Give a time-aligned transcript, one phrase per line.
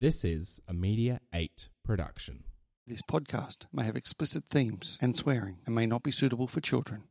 [0.00, 2.44] This is a Media 8 production.
[2.86, 7.02] This podcast may have explicit themes and swearing and may not be suitable for children.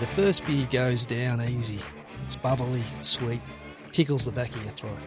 [0.00, 1.80] The first beer goes down easy.
[2.22, 3.40] It's bubbly, it's sweet,
[3.92, 4.98] tickles the back of your throat.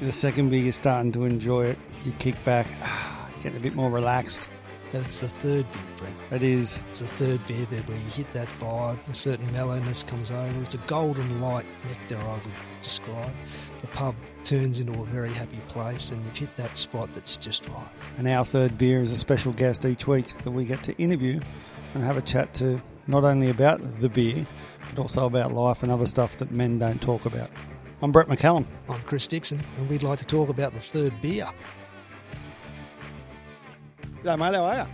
[0.00, 1.78] The second beer, you're starting to enjoy it.
[2.02, 2.66] You kick back,
[3.44, 4.48] getting a bit more relaxed.
[4.92, 6.16] But it's the third beer, Brent.
[6.30, 6.82] It is.
[6.90, 10.62] It's the third beer that where you hit that vibe, a certain mellowness comes over.
[10.62, 12.42] It's a golden light nectar, I would
[12.80, 13.32] describe.
[13.80, 14.14] The pub
[14.44, 17.88] turns into a very happy place, and you've hit that spot that's just right.
[18.16, 21.40] And our third beer is a special guest each week that we get to interview
[21.94, 24.46] and have a chat to not only about the beer,
[24.90, 27.50] but also about life and other stuff that men don't talk about.
[28.02, 28.66] I'm Brett McCallum.
[28.88, 31.48] I'm Chris Dixon, and we'd like to talk about the third beer.
[34.26, 34.86] How are you?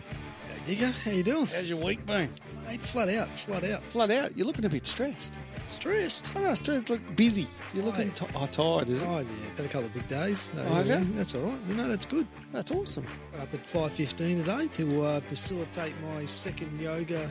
[0.66, 1.46] Digger, how you doing?
[1.46, 2.30] How's your week been?
[2.66, 3.82] Mate, flat out, flat out.
[3.84, 4.36] Flat out.
[4.36, 5.36] You're looking a bit stressed.
[5.66, 6.36] Stressed.
[6.36, 6.88] I know, stressed.
[6.90, 7.46] Look busy.
[7.74, 9.08] You're looking t- oh, tired, is it?
[9.08, 9.26] Oh yeah,
[9.56, 10.52] had a couple of big days.
[10.54, 11.04] No, Oh, have you?
[11.14, 11.58] That's all right.
[11.68, 12.26] You know, that's good.
[12.52, 13.06] That's awesome.
[13.40, 17.30] Up at five fifteen today to uh, facilitate my second yoga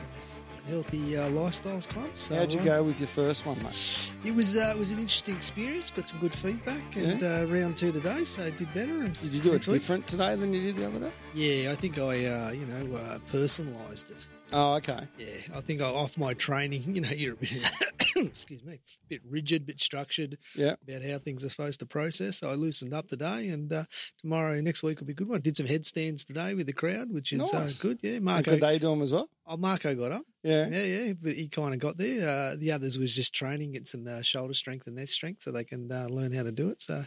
[0.68, 2.10] healthy uh, lifestyles club.
[2.14, 4.12] So How'd you uh, go with your first one, mate?
[4.24, 5.90] It was uh, it was an interesting experience.
[5.90, 9.02] Got some good feedback, and uh, round two today, so I did better.
[9.02, 11.10] And Did you do it week- different today than you did the other day?
[11.34, 14.26] Yeah, I think I uh, you know uh, personalised it.
[14.52, 15.00] Oh, okay.
[15.18, 16.94] Yeah, I think I off my training.
[16.94, 17.52] You know, you're a bit,
[18.16, 20.74] excuse me, a bit rigid, bit structured Yeah.
[20.86, 22.38] about how things are supposed to process.
[22.38, 23.84] So I loosened up today, and uh,
[24.20, 25.40] tomorrow, next week will be a good one.
[25.40, 27.54] Did some headstands today with the crowd, which is Nice.
[27.54, 27.98] uh, good.
[28.02, 28.50] Yeah, And Marco.
[28.52, 29.28] could they do them as well?
[29.46, 30.22] Oh, Marco got up.
[30.42, 30.68] Yeah.
[30.68, 32.28] Yeah, yeah, but he kind of got there.
[32.28, 35.50] Uh, the others was just training, get some uh, shoulder strength and neck strength, so
[35.50, 36.80] they can uh, learn how to do it.
[36.82, 37.02] So,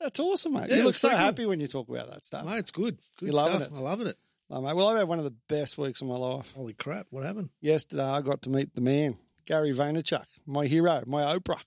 [0.00, 0.70] That's awesome, mate.
[0.70, 2.44] Yeah, you look so happy when you talk about that stuff.
[2.46, 2.98] mate, it's good.
[3.18, 3.70] Good You're loving it.
[3.74, 4.16] I'm loving it.
[4.48, 4.76] Oh, mate.
[4.76, 6.52] Well, I've had one of the best weeks of my life.
[6.54, 7.06] Holy crap!
[7.10, 7.50] What happened?
[7.60, 11.60] Yesterday, I got to meet the man, Gary Vaynerchuk, my hero, my Oprah.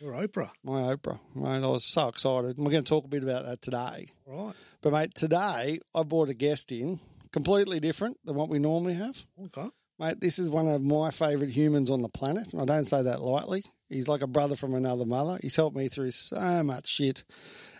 [0.00, 1.20] You're Oprah, My Oprah.
[1.34, 2.56] Mate, I was so excited.
[2.58, 4.08] And we're going to talk a bit about that today.
[4.26, 4.52] right?
[4.82, 6.98] But, mate, today I brought a guest in,
[7.32, 9.24] completely different than what we normally have.
[9.46, 9.70] Okay.
[9.98, 12.52] Mate, this is one of my favourite humans on the planet.
[12.58, 13.62] I don't say that lightly.
[13.88, 15.38] He's like a brother from another mother.
[15.40, 17.24] He's helped me through so much shit.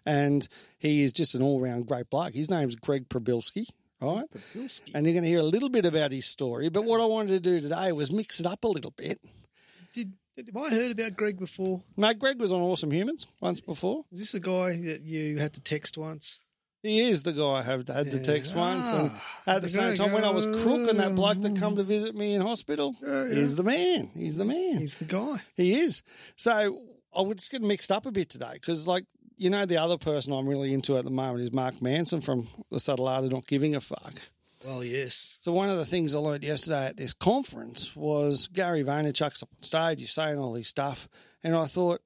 [0.06, 0.46] And
[0.78, 2.32] he is just an all round great bloke.
[2.32, 3.66] His name's Greg Probilski,
[4.04, 4.26] right?
[4.54, 4.90] Bilski.
[4.94, 6.68] And you're going to hear a little bit about his story.
[6.68, 9.18] But what I wanted to do today was mix it up a little bit.
[9.92, 11.82] Did, have I heard about Greg before?
[11.96, 14.04] Mate, Greg was on Awesome Humans once before.
[14.12, 16.40] Is this the guy that you had to text once?
[16.82, 18.90] He is the guy I have had to text once.
[18.90, 21.76] And Ah, at the same time, when I was crook and that bloke that come
[21.76, 23.34] to visit me in hospital, Yeah, yeah.
[23.36, 24.10] he's the man.
[24.14, 24.78] He's the man.
[24.80, 25.36] He's the guy.
[25.56, 26.02] He is.
[26.36, 26.78] So
[27.16, 29.04] I would just get mixed up a bit today because, like,
[29.36, 32.48] you know, the other person I'm really into at the moment is Mark Manson from
[32.70, 34.14] the subtle art of not giving a fuck.
[34.64, 35.38] Well, yes.
[35.40, 39.50] So one of the things I learned yesterday at this conference was Gary Vaynerchuk's up
[39.54, 41.08] on stage, he's saying all this stuff,
[41.42, 42.00] and I thought,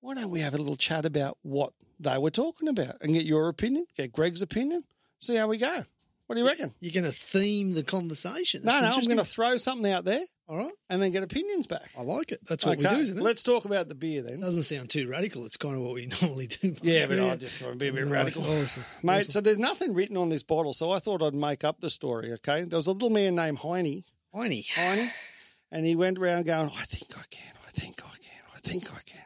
[0.00, 3.24] why don't we have a little chat about what they were talking about and get
[3.24, 4.84] your opinion, get Greg's opinion,
[5.20, 5.84] see how we go.
[6.26, 6.74] What do you reckon?
[6.80, 8.62] You're going to theme the conversation.
[8.62, 10.72] No, That's no, I'm going to throw something out there All right.
[10.88, 11.90] and then get opinions back.
[11.98, 12.40] I like it.
[12.48, 13.22] That's what we do, isn't it?
[13.22, 14.40] Let's talk about the beer then.
[14.40, 15.44] Doesn't sound too radical.
[15.44, 16.68] It's kind of what we normally do.
[16.70, 16.78] mate.
[16.82, 18.10] Yeah, but I just thought it'd be a bit Right.
[18.12, 18.44] radical.
[18.44, 18.84] Awesome.
[19.02, 21.90] Mate, so there's nothing written on this bottle, so I thought I'd make up the
[21.90, 22.62] story, okay?
[22.62, 24.62] There was a little man named Heine, Whiny.
[24.74, 25.10] Heine,
[25.70, 28.90] and he went around going, I think I can, I think I can, I think
[28.90, 29.24] I can.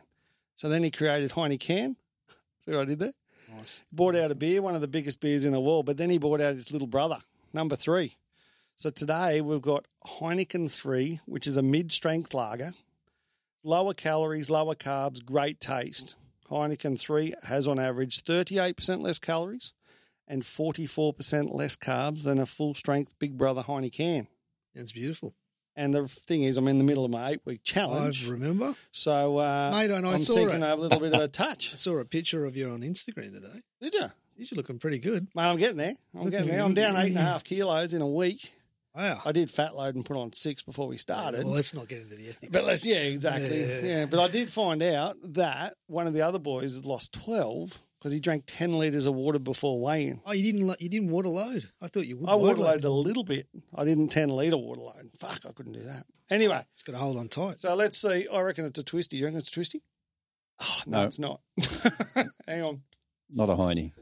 [0.56, 1.96] So then he created Heine Can.
[2.64, 3.12] See what I did there?
[3.56, 3.84] Nice.
[3.92, 6.18] Bought out a beer, one of the biggest beers in the world, but then he
[6.18, 7.18] bought out his little brother,
[7.52, 8.14] number three.
[8.76, 12.70] So today we've got Heineken 3, which is a mid strength lager.
[13.64, 16.16] Lower calories, lower carbs, great taste.
[16.50, 19.72] Heineken 3 has on average 38% less calories
[20.26, 24.26] and 44% less carbs than a full strength Big Brother Heineken.
[24.74, 25.34] That's beautiful.
[25.74, 28.28] And the thing is, I'm in the middle of my eight week challenge.
[28.28, 28.74] I remember.
[28.90, 30.66] So, uh, Mate, and I I'm saw thinking it.
[30.66, 31.72] Have a little bit of a touch.
[31.72, 33.62] I saw a picture of you on Instagram today.
[33.80, 34.06] Did you?
[34.36, 35.28] You're looking pretty good.
[35.34, 35.94] Mate, I'm getting there.
[36.14, 36.62] I'm Look getting there.
[36.62, 38.52] I'm down eight and a half kilos in a week.
[38.94, 39.22] Wow.
[39.24, 41.44] I did fat load and put on six before we started.
[41.44, 42.52] Well, let's not get into the ethics.
[42.52, 43.60] But let's, yeah, exactly.
[43.64, 43.80] Yeah.
[43.82, 44.04] Yeah.
[44.06, 48.12] But I did find out that one of the other boys had lost 12 because
[48.12, 50.20] he drank 10 litres of water before weighing.
[50.26, 50.80] oh, you didn't.
[50.80, 51.70] You didn't water load.
[51.80, 52.28] I thought you would.
[52.28, 52.66] I water load.
[52.66, 53.46] loaded a little bit.
[53.74, 55.10] I didn't 10 litre water load.
[55.18, 56.04] Fuck, I couldn't do that.
[56.30, 57.60] Anyway, It's got to hold on tight.
[57.60, 58.26] so let's see.
[58.32, 59.16] I reckon it's a twisty.
[59.18, 59.82] You reckon it's a twisty?
[60.60, 61.06] Oh, no, No.
[61.06, 61.40] it's not.
[62.46, 62.82] Hang on.
[63.30, 63.92] Not a Heine.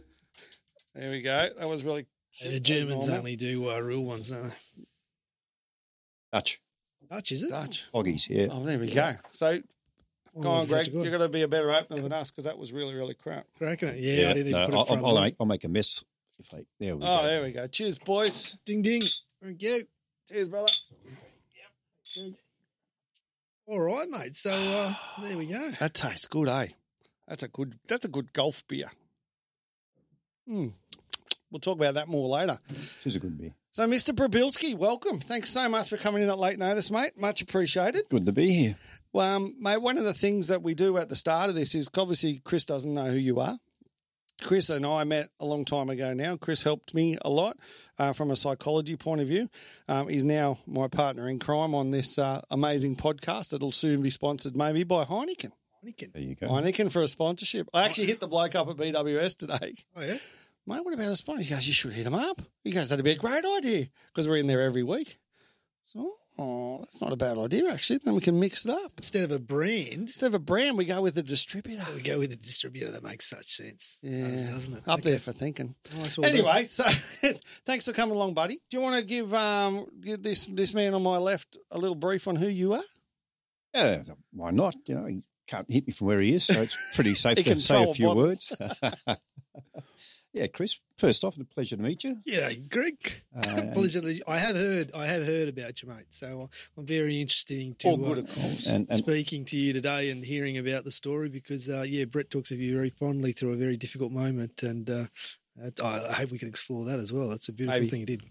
[0.94, 1.48] There we go.
[1.58, 2.06] That was really.
[2.40, 4.54] the that was Germans only do uh, real ones, don't they?
[6.32, 6.60] Dutch.
[7.08, 7.50] Dutch, is it?
[7.50, 7.86] Dutch.
[7.94, 8.48] Hoggies, yeah.
[8.50, 9.12] Oh, there we go.
[9.32, 9.60] So,
[10.36, 10.86] Oh, go on, Greg.
[10.92, 13.46] You're going to be a better opener than us because that was really, really crap.
[13.58, 13.96] Cracking it.
[13.98, 16.04] Yeah, I didn't no, put it I'll, front I'll, make, I'll make a mess
[16.38, 16.64] if I.
[16.78, 17.26] There we Oh, go.
[17.26, 17.66] there we go.
[17.66, 18.56] Cheers, boys.
[18.64, 19.02] Ding ding.
[19.42, 19.88] Thank you.
[20.28, 20.68] Cheers, brother.
[23.66, 24.36] All right, mate.
[24.36, 25.70] So uh, there we go.
[25.80, 26.66] That tastes good, eh?
[27.26, 27.78] That's a good.
[27.88, 28.90] That's a good golf beer.
[30.46, 30.68] Hmm.
[31.50, 32.58] We'll talk about that more later.
[32.68, 33.54] It is a good beer.
[33.72, 34.12] So, Mr.
[34.12, 35.20] Prabilski, welcome.
[35.20, 37.12] Thanks so much for coming in at late notice, mate.
[37.16, 38.02] Much appreciated.
[38.10, 38.76] Good to be here.
[39.12, 41.76] Well, um, mate, one of the things that we do at the start of this
[41.76, 43.58] is obviously Chris doesn't know who you are.
[44.42, 46.36] Chris and I met a long time ago now.
[46.36, 47.58] Chris helped me a lot
[47.96, 49.48] uh, from a psychology point of view.
[49.86, 54.10] Um, he's now my partner in crime on this uh, amazing podcast that'll soon be
[54.10, 55.52] sponsored maybe by Heineken.
[55.84, 56.12] Heineken.
[56.12, 56.48] There you go.
[56.48, 57.68] Heineken for a sponsorship.
[57.72, 59.74] I actually hit the bloke up at BWS today.
[59.94, 60.16] Oh yeah.
[60.70, 61.42] Mate, what about a sponsor?
[61.42, 62.40] He goes, you should hit him up.
[62.64, 65.18] He goes, that'd be a great idea because we're in there every week.
[65.86, 67.98] So, oh, that's not a bad idea, actually.
[68.04, 68.92] Then we can mix it up.
[68.98, 71.84] Instead of a brand, Instead of a brand, we go with a distributor.
[71.94, 72.92] we go with a distributor.
[72.92, 73.98] That makes such sense.
[74.02, 74.82] Yeah, Does, doesn't it?
[74.88, 75.10] Up Okay.
[75.10, 75.74] there for thinking.
[75.98, 76.16] Nice.
[76.20, 76.84] Anyway, so
[77.66, 78.60] thanks for coming along, buddy.
[78.70, 81.96] Do you want to give um give this this man on my left a little
[81.96, 82.84] brief on who you are?
[83.74, 84.02] Yeah,
[84.32, 84.76] why not?
[84.86, 87.42] You know, he can't hit me from where he is, so it's pretty safe He
[87.44, 88.22] to say a a few bottle.
[88.22, 88.52] words.
[90.32, 90.80] yeah, Chris.
[90.96, 92.18] First off, a pleasure to meet you.
[92.24, 93.22] Yeah, Greg.
[93.34, 94.90] Uh, Pleasure to- I have heard.
[94.94, 96.06] I have heard about you, mate.
[96.10, 98.66] So I'm very interested to All good, uh, of course.
[98.66, 102.30] and, and speaking to you today and hearing about the story because uh, yeah, Brett
[102.30, 105.04] talks of you very fondly through a very difficult moment, and uh,
[105.82, 107.28] I, I hope we can explore that as well.
[107.28, 107.88] That's a beautiful Maybe.
[107.90, 108.22] thing he did.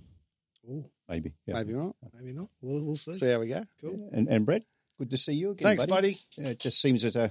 [0.71, 1.55] Oh, maybe, yeah.
[1.55, 1.95] Maybe not.
[2.13, 2.49] maybe not.
[2.61, 3.15] We'll, we'll see.
[3.15, 3.63] See how we go.
[3.81, 4.09] cool.
[4.13, 4.63] And, and Brett,
[4.99, 5.77] good to see you again.
[5.77, 6.19] Thanks, buddy.
[6.37, 7.29] Yeah, it just seems that uh,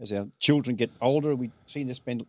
[0.00, 2.24] as our children get older, we seem to spend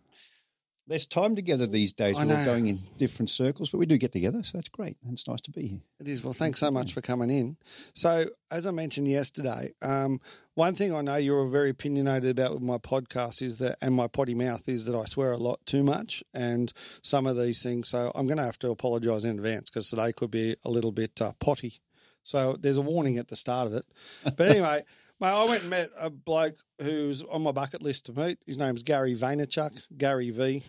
[0.88, 2.18] less time together these days.
[2.18, 2.40] I We're know.
[2.40, 4.98] all going in different circles, but we do get together, so that's great.
[5.04, 5.80] And it's nice to be here.
[6.00, 6.24] It is.
[6.24, 7.58] Well, thanks so much for coming in.
[7.94, 10.20] So, as I mentioned yesterday, um,
[10.56, 14.08] one thing I know you're very opinionated about with my podcast is that, and my
[14.08, 16.72] potty mouth is that I swear a lot too much and
[17.02, 17.90] some of these things.
[17.90, 20.92] So, I'm going to have to apologise in advance because today could be a little
[20.92, 21.80] bit uh, potty.
[22.24, 23.86] So, there's a warning at the start of it.
[24.24, 24.84] But anyway,
[25.20, 28.40] mate, I went and met a bloke who's on my bucket list to meet.
[28.46, 30.64] His name's Gary Vaynerchuk, Gary V.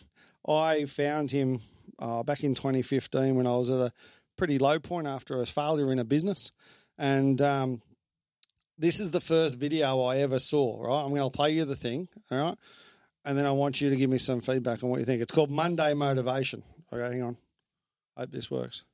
[0.49, 1.61] I found him
[1.99, 3.93] uh, back in 2015 when I was at a
[4.37, 6.53] pretty low point after a failure in a business.
[6.99, 7.83] And um,
[8.79, 11.03] this is the first video I ever saw, right?
[11.05, 12.59] I'm going to play you the thing, all right?
[13.25, 15.23] And then I want you to give me some feedback on what you think.
[15.23, 16.63] It's called Monday Motivation.
[16.93, 17.37] Okay, hang on.
[18.17, 18.85] Hope this works.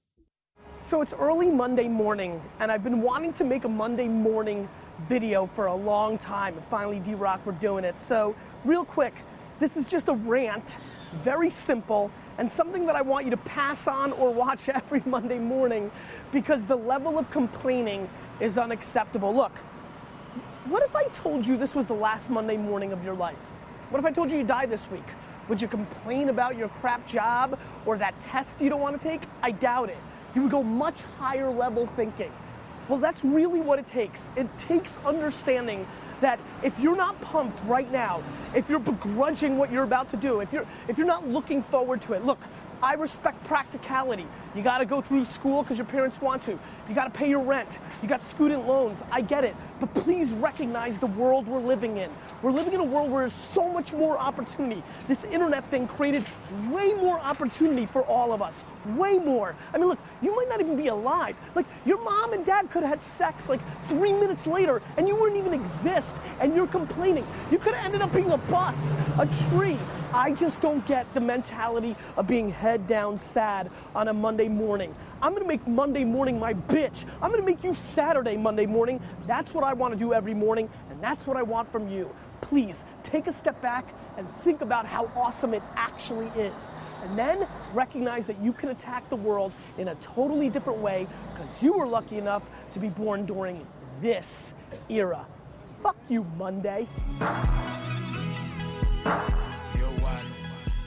[0.79, 4.69] So it's early Monday morning, and I've been wanting to make a Monday morning
[5.09, 7.99] video for a long time, and finally, D Rock, we're doing it.
[7.99, 9.15] So, real quick,
[9.59, 10.77] this is just a rant,
[11.23, 15.39] very simple, and something that I want you to pass on or watch every Monday
[15.39, 15.91] morning
[16.33, 18.09] because the level of complaining
[18.41, 19.35] is unacceptable.
[19.35, 19.57] Look,
[20.67, 23.39] what if I told you this was the last Monday morning of your life?
[23.91, 25.05] What if I told you you die this week?
[25.49, 29.23] Would you complain about your crap job or that test you don't want to take?
[29.43, 29.99] I doubt it.
[30.35, 32.33] You would go much higher level thinking.
[32.91, 34.29] Well, that's really what it takes.
[34.35, 35.87] It takes understanding
[36.21, 38.21] that if you're not pumped right now,
[38.53, 42.03] if you're begrudging what you're about to do, if you're if you're not looking forward
[42.03, 42.41] to it, look,
[42.83, 44.27] I respect practicality.
[44.55, 46.59] You got to go through school because your parents want to.
[46.89, 47.79] You got to pay your rent.
[48.03, 49.03] You got student loans.
[49.11, 49.55] I get it.
[49.79, 52.11] But please recognize the world we're living in.
[52.43, 54.83] We're living in a world where there's so much more opportunity.
[55.07, 56.25] This internet thing created
[56.71, 58.65] way more opportunity for all of us.
[58.97, 59.55] Way more.
[59.75, 61.37] I mean, look, you might not even be alive.
[61.55, 65.17] Like, your mom and dad could have had sex like three minutes later and you
[65.17, 67.27] wouldn't even exist and you're complaining.
[67.51, 69.79] You could have ended up being a bus, a tree.
[70.13, 74.93] I just don't get the mentality of being head down sad on a Monday morning.
[75.23, 77.05] I'm gonna make Monday morning my bitch.
[77.23, 79.01] I'm gonna make you Saturday Monday morning.
[79.29, 82.13] That's what I wanna do every morning, and that's what I want from you.
[82.41, 83.87] Please take a step back
[84.17, 86.75] and think about how awesome it actually is.
[87.05, 91.63] And then recognize that you can attack the world in a totally different way because
[91.63, 93.65] you were lucky enough to be born during
[94.01, 94.55] this
[94.89, 95.25] era.
[95.83, 96.89] Fuck you, Monday.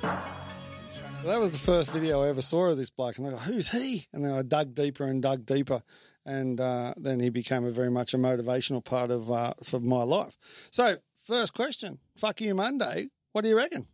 [0.04, 3.70] That was the first video I ever saw of this bloke, and I go, "Who's
[3.70, 5.82] he?" And then I dug deeper and dug deeper,
[6.26, 10.04] and uh, then he became a very much a motivational part of uh, for my
[10.04, 10.38] life.
[10.72, 13.88] So, first question: "Fuck you, Monday." What do you reckon,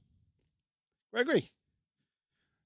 [1.13, 1.51] Gregory?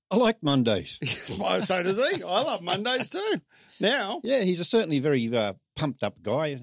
[0.10, 0.98] I like Mondays.
[1.66, 2.24] so does he.
[2.24, 3.42] I love Mondays too.
[3.80, 6.62] Now, Yeah, he's a certainly very uh, pumped up guy.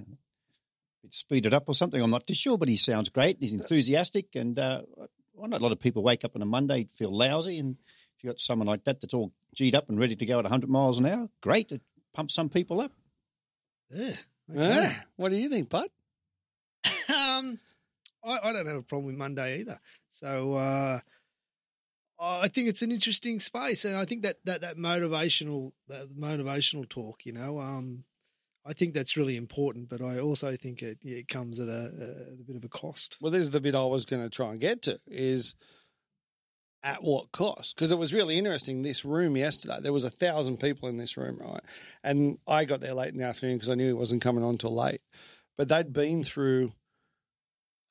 [1.02, 3.36] Bit speeded up or something, I'm not too sure, but he sounds great.
[3.40, 4.82] He's enthusiastic, and uh,
[5.42, 7.76] I know a lot of people wake up on a Monday feel lousy, and
[8.16, 10.44] if you've got someone like that that's all G'd up and ready to go at
[10.44, 11.72] 100 miles an hour, great.
[11.72, 11.82] It
[12.14, 12.92] pumps some people up.
[13.90, 14.16] Yeah.
[14.54, 15.88] eh, what do you think, Bud?
[17.08, 17.58] um,
[18.24, 19.78] I, I don't have a problem with Monday either.
[20.08, 21.00] So uh,
[22.20, 26.88] I think it's an interesting space, and I think that that that motivational that motivational
[26.88, 28.04] talk, you know, um,
[28.64, 29.88] I think that's really important.
[29.88, 33.16] But I also think it it comes at a, a bit of a cost.
[33.20, 35.54] Well, this is the bit I was going to try and get to is
[36.82, 37.74] at what cost?
[37.74, 38.82] Because it was really interesting.
[38.82, 41.60] This room yesterday, there was a thousand people in this room, right?
[42.02, 44.58] And I got there late in the afternoon because I knew it wasn't coming on
[44.58, 45.00] till late.
[45.58, 46.72] But they'd been through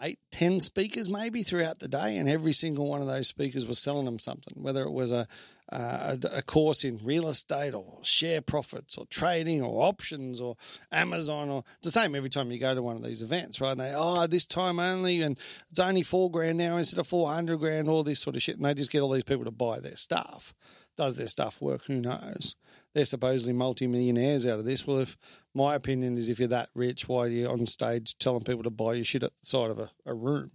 [0.02, 3.80] eight, ten speakers maybe throughout the day, and every single one of those speakers was
[3.80, 5.28] selling them something, whether it was a
[5.72, 10.56] uh, a, a course in real estate or share profits or trading or options or
[10.92, 13.72] Amazon or the same every time you go to one of these events, right?
[13.72, 17.58] And they, oh, this time only and it's only four grand now instead of 400
[17.58, 18.56] grand, all this sort of shit.
[18.56, 20.54] And they just get all these people to buy their stuff.
[20.98, 21.86] Does their stuff work?
[21.86, 22.56] Who knows?
[22.94, 24.88] They're supposedly multimillionaires out of this.
[24.88, 25.18] Well, if
[25.54, 28.72] my opinion is if you're that rich, why are you on stage telling people to
[28.72, 30.52] buy your shit at the side of a, a room?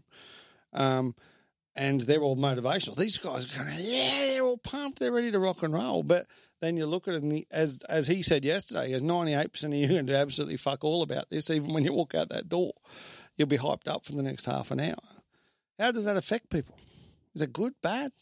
[0.73, 1.15] Um,
[1.77, 2.97] and they're all motivational.
[2.97, 6.03] These guys are going, yeah, they're all pumped, they're ready to rock and roll.
[6.03, 6.27] But
[6.61, 9.53] then you look at it, and he, as as he said yesterday, as ninety eight
[9.53, 12.29] percent of you going to absolutely fuck all about this, even when you walk out
[12.31, 12.73] that door,
[13.37, 14.95] you'll be hyped up for the next half an hour.
[15.79, 16.77] How does that affect people?
[17.35, 18.13] Is it good, bad?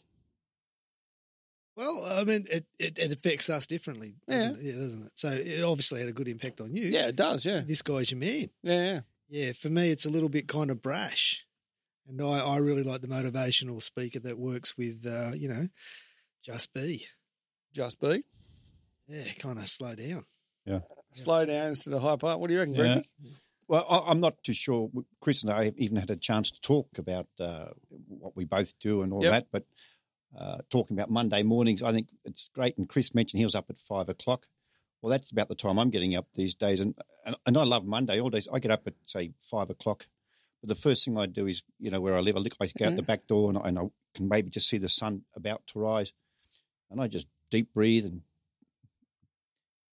[1.75, 4.63] Well, I mean, it, it, it affects us differently, doesn't, it?
[4.63, 5.11] yeah, doesn't it?
[5.15, 6.83] So it obviously had a good impact on you.
[6.85, 7.45] Yeah, it does.
[7.45, 8.49] Yeah, This guy's your man.
[8.61, 8.99] yeah, yeah.
[9.29, 11.47] Yeah, for me, it's a little bit kind of brash.
[12.07, 15.67] And I, I really like the motivational speaker that works with, uh, you know,
[16.43, 17.05] just be.
[17.73, 18.23] Just be
[19.07, 20.25] Yeah, kind of slow down.
[20.65, 20.79] Yeah.
[21.13, 22.39] Slow down instead of hype up.
[22.39, 23.01] What do you reckon, Yeah.
[23.67, 24.91] Well, I, I'm not too sure.
[25.21, 27.67] Chris and I have even had a chance to talk about uh,
[28.07, 29.31] what we both do and all Yep.
[29.31, 29.47] that.
[29.51, 29.65] But
[30.37, 32.77] uh, talking about Monday mornings, I think it's great.
[32.77, 34.47] And Chris mentioned he was up at five o'clock.
[35.01, 36.95] Well, that's about the time I'm getting up these days, and
[37.25, 38.47] and, and I love Monday all days.
[38.51, 40.07] I get up at say five o'clock,
[40.63, 42.67] but the first thing I do is, you know, where I live, I look, I
[42.77, 43.83] go out the back door and I, and I
[44.15, 46.13] can maybe just see the sun about to rise,
[46.89, 48.21] and I just deep breathe and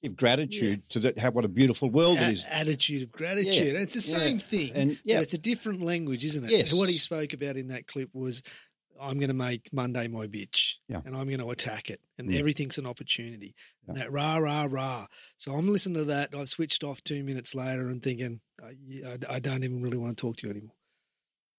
[0.03, 1.19] give gratitude to that.
[1.19, 2.47] How what a beautiful world it A- is.
[2.49, 3.53] attitude of gratitude.
[3.75, 3.81] Yeah.
[3.81, 4.19] It's the Yeah.
[4.25, 4.73] same thing.
[4.75, 5.21] And- yeah, yeah.
[5.21, 6.51] it's a different language, isn't it?
[6.51, 6.73] Yes.
[6.73, 8.43] What he spoke about in that clip was
[9.03, 11.01] I'm going to make Monday my bitch Yeah.
[11.07, 12.39] and I'm going to attack it and Mm.
[12.39, 13.55] everything's an opportunity.
[13.87, 15.07] And that rah, rah, rah.
[15.39, 16.35] So I'm listening to that.
[16.35, 20.17] I've switched off two minutes later and thinking, I, I, I don't even really want
[20.17, 20.75] to talk to you anymore.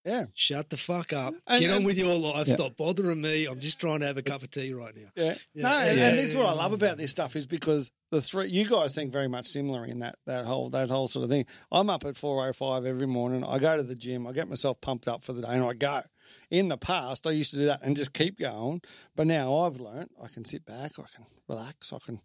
[0.04, 0.26] Yeah.
[0.34, 1.36] Shut the fuck up.
[1.46, 2.48] And- Get on and- with your life.
[2.48, 2.56] Yeah.
[2.56, 3.46] Stop bothering me.
[3.46, 5.10] I'm just trying to have a cup of tea right now.
[5.16, 5.36] Yeah.
[5.54, 5.62] Yeah.
[5.64, 6.08] No, and, Yeah.
[6.08, 8.96] and this is what I love about this stuff is because the three you guys
[8.96, 11.46] think very much similar in that that whole that whole sort of thing.
[11.72, 13.44] I'm up at four oh five every morning.
[13.44, 14.26] I go to the gym.
[14.26, 16.02] I get myself pumped up for the day, and I go.
[16.50, 18.82] In the past, I used to do that and just keep going,
[19.16, 22.20] but now I've learned I can sit back, I can relax, I can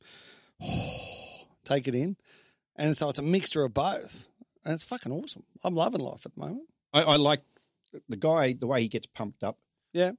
[1.64, 2.16] take it in,
[2.76, 4.28] and so it's a mixture of both,
[4.66, 5.44] and it's fucking awesome.
[5.62, 6.68] I'm loving life at the moment.
[6.92, 7.40] I, I like
[8.08, 9.58] the guy, the way he gets pumped up.
[9.92, 10.12] Yeah.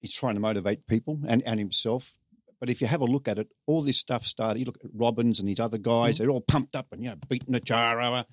[0.00, 2.14] He's trying to motivate people and, and himself.
[2.60, 4.60] But if you have a look at it, all this stuff started.
[4.60, 7.16] You look at Robbins and these other guys; they're all pumped up and you know
[7.28, 8.24] beating the jar over.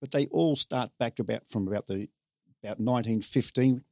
[0.00, 2.08] But they all start back about from about the
[2.62, 3.84] about 1915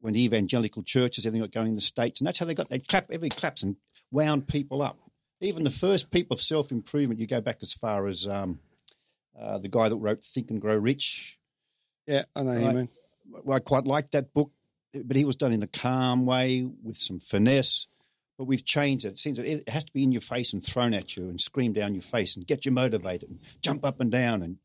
[0.00, 2.70] when the evangelical churches everything got going in the states, and that's how they got
[2.70, 3.76] they clap every claps and
[4.10, 4.98] wound people up.
[5.40, 8.60] Even the first people of self improvement, you go back as far as um,
[9.38, 11.38] uh, the guy that wrote Think and Grow Rich,
[12.06, 12.74] Yeah, I know Right.
[12.74, 12.88] mean.
[13.44, 14.50] well, I quite liked that book,
[15.04, 17.86] but he was done in a calm way with some finesse.
[18.38, 19.08] But we've changed it.
[19.10, 21.40] It seems that it has to be in your face and thrown at you and
[21.40, 24.56] scream down your face and get you motivated and jump up and down and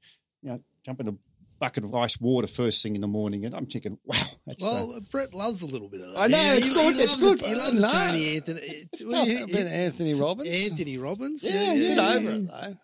[0.41, 1.13] you know jump in a
[1.59, 3.45] bucket of ice water first thing in the morning.
[3.45, 6.19] And I'm thinking, wow, that's uh, Well, Brett loves a little bit of that.
[6.19, 7.41] I know, it's good, it's loves good.
[7.41, 7.91] It, he loves No.
[7.91, 8.59] Tony Anthony.
[8.63, 10.49] It's, Stop he- it, a bit of Anthony Robbins.
[10.49, 11.43] Anthony Robbins.
[11.43, 12.77] Yeah, Get yeah, over it though.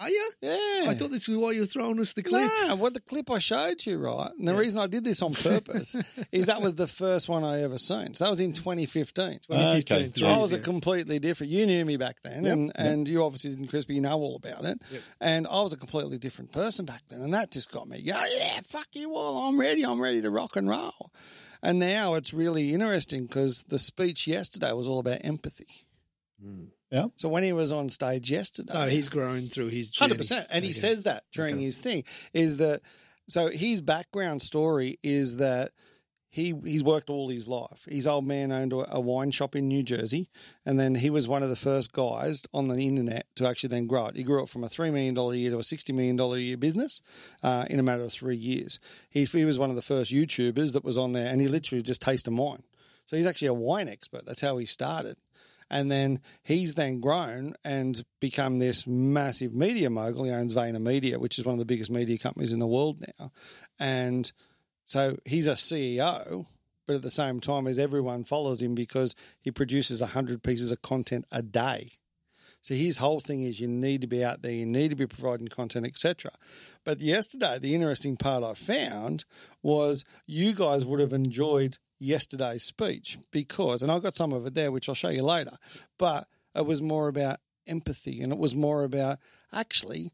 [0.00, 0.30] Are you?
[0.40, 0.86] Yeah.
[0.88, 2.50] I thought this was why you were throwing us the clip.
[2.66, 4.30] No, what the clip I showed you, right?
[4.38, 5.94] And the reason I did this on purpose
[6.32, 8.14] is that was the first one I ever seen.
[8.14, 9.40] So that was in 2015.
[9.46, 10.08] 2015, Okay.
[10.08, 11.52] three I years was a completely different.
[11.52, 13.96] You knew me back then, and, and you obviously didn't, Crispy.
[13.96, 14.80] You know all about it.
[15.20, 17.98] And I was a completely different person back then, and that just got me.
[18.02, 19.48] Yeah, yeah, fuck you all.
[19.48, 19.84] I'm ready.
[19.84, 21.10] I'm ready to rock and roll.
[21.62, 25.86] And now it's really interesting because the speech yesterday was all about empathy.
[26.42, 26.64] Hmm.
[26.90, 27.06] Yeah.
[27.16, 29.96] So when he was on stage yesterday, So he's grown through his.
[29.96, 30.78] Hundred percent, and he Okay.
[30.78, 32.82] says that during his thing is that.
[33.28, 35.70] So his background story is that
[36.28, 37.86] he he's worked all his life.
[37.88, 40.30] His old man owned a, a wine shop in New Jersey,
[40.66, 43.86] and then he was one of the first guys on the internet to actually then
[43.86, 44.16] grow it.
[44.16, 46.56] He grew it from a three million dollar year to a sixty million dollar year
[46.56, 47.02] business
[47.44, 48.80] uh, in a matter of three years.
[49.08, 51.82] He he was one of the first YouTubers that was on there, and he literally
[51.82, 52.64] just tasted wine.
[53.06, 54.24] So he's actually a wine expert.
[54.24, 55.18] That's how he started.
[55.70, 60.24] And then he's then grown and become this massive media mogul.
[60.24, 63.04] He owns Vayner Media, which is one of the biggest media companies in the world
[63.18, 63.30] now.
[63.78, 64.30] And
[64.84, 66.46] so he's a CEO
[66.90, 70.82] but at the same time, as everyone follows him because he produces 100 pieces of
[70.82, 71.92] content a day.
[72.62, 75.06] So his whole thing is you need to be out there, you need to be
[75.06, 76.32] providing content, etc.
[76.84, 79.24] But yesterday, the interesting part I found
[79.62, 84.54] was you guys would have enjoyed yesterday's speech because, and I've got some of it
[84.54, 85.56] there, which I'll show you later,
[85.98, 89.18] but it was more about empathy and it was more about
[89.52, 90.12] actually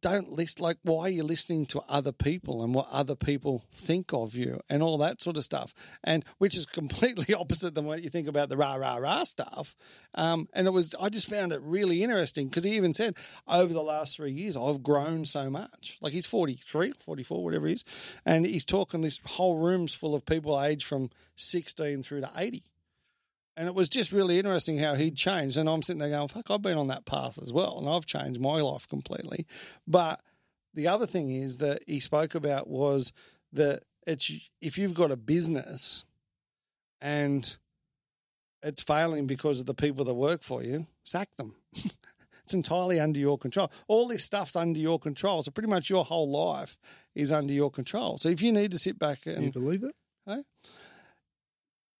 [0.00, 4.12] don't list like why are you listening to other people and what other people think
[4.12, 5.74] of you and all that sort of stuff.
[6.04, 9.74] And which is completely opposite than what you think about the rah rah rah stuff.
[10.14, 13.16] Um, and it was i just found it really interesting because he even said
[13.46, 15.98] over the last three years i've grown so much.
[16.00, 17.84] Like he's 43 44 whatever he is
[18.24, 22.62] and he's talking this whole room's full of people aged from 16 through to 80
[23.56, 25.56] and it was just really interesting how he'd changed.
[25.56, 27.78] And I'm sitting there going, fuck, I've been on that path as well.
[27.78, 29.46] And I've changed my life completely.
[29.86, 30.20] But
[30.74, 33.12] the other thing is that he spoke about was
[33.52, 36.04] that it's if you've got a business
[37.00, 37.56] and
[38.62, 41.56] it's failing because of the people that work for you, sack them.
[42.44, 43.70] it's entirely under your control.
[43.88, 45.42] All this stuff's under your control.
[45.42, 46.78] So pretty much your whole life
[47.14, 48.18] is under your control.
[48.18, 49.94] So if you need to sit back and you believe it?
[50.26, 50.42] Hey?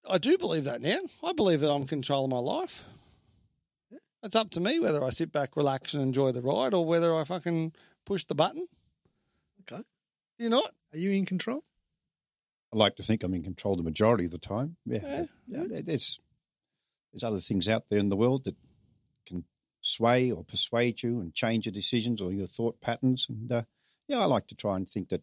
[0.08, 1.00] I do believe that now.
[1.22, 2.84] I believe that I'm in control of my life.
[4.22, 7.14] It's up to me whether I sit back, relax, and enjoy the ride, or whether
[7.14, 7.72] I fucking
[8.04, 8.66] push the button.
[9.62, 9.82] Okay.
[10.38, 10.74] You not?
[10.92, 11.62] Are you in control?
[12.74, 14.76] I like to think I'm in control the majority of the time.
[14.84, 15.24] Yeah, Yeah.
[15.46, 15.64] yeah.
[15.68, 16.20] there- There's
[17.12, 18.56] there's other things out there in the world that
[19.24, 19.44] can
[19.80, 23.26] sway or persuade you and change your decisions or your thought patterns.
[23.30, 23.62] And uh,
[24.08, 25.22] yeah, I like to try and think that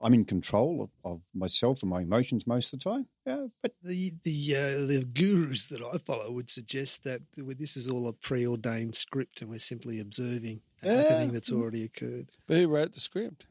[0.00, 3.06] I'm in control of, of myself and my emotions most of the time.
[3.26, 7.88] Yeah, but The the uh, the gurus that I follow would suggest that this is
[7.88, 11.02] all a preordained script, and we're simply observing a Yeah.
[11.02, 12.30] happening that's already occurred.
[12.46, 13.46] But who wrote the script?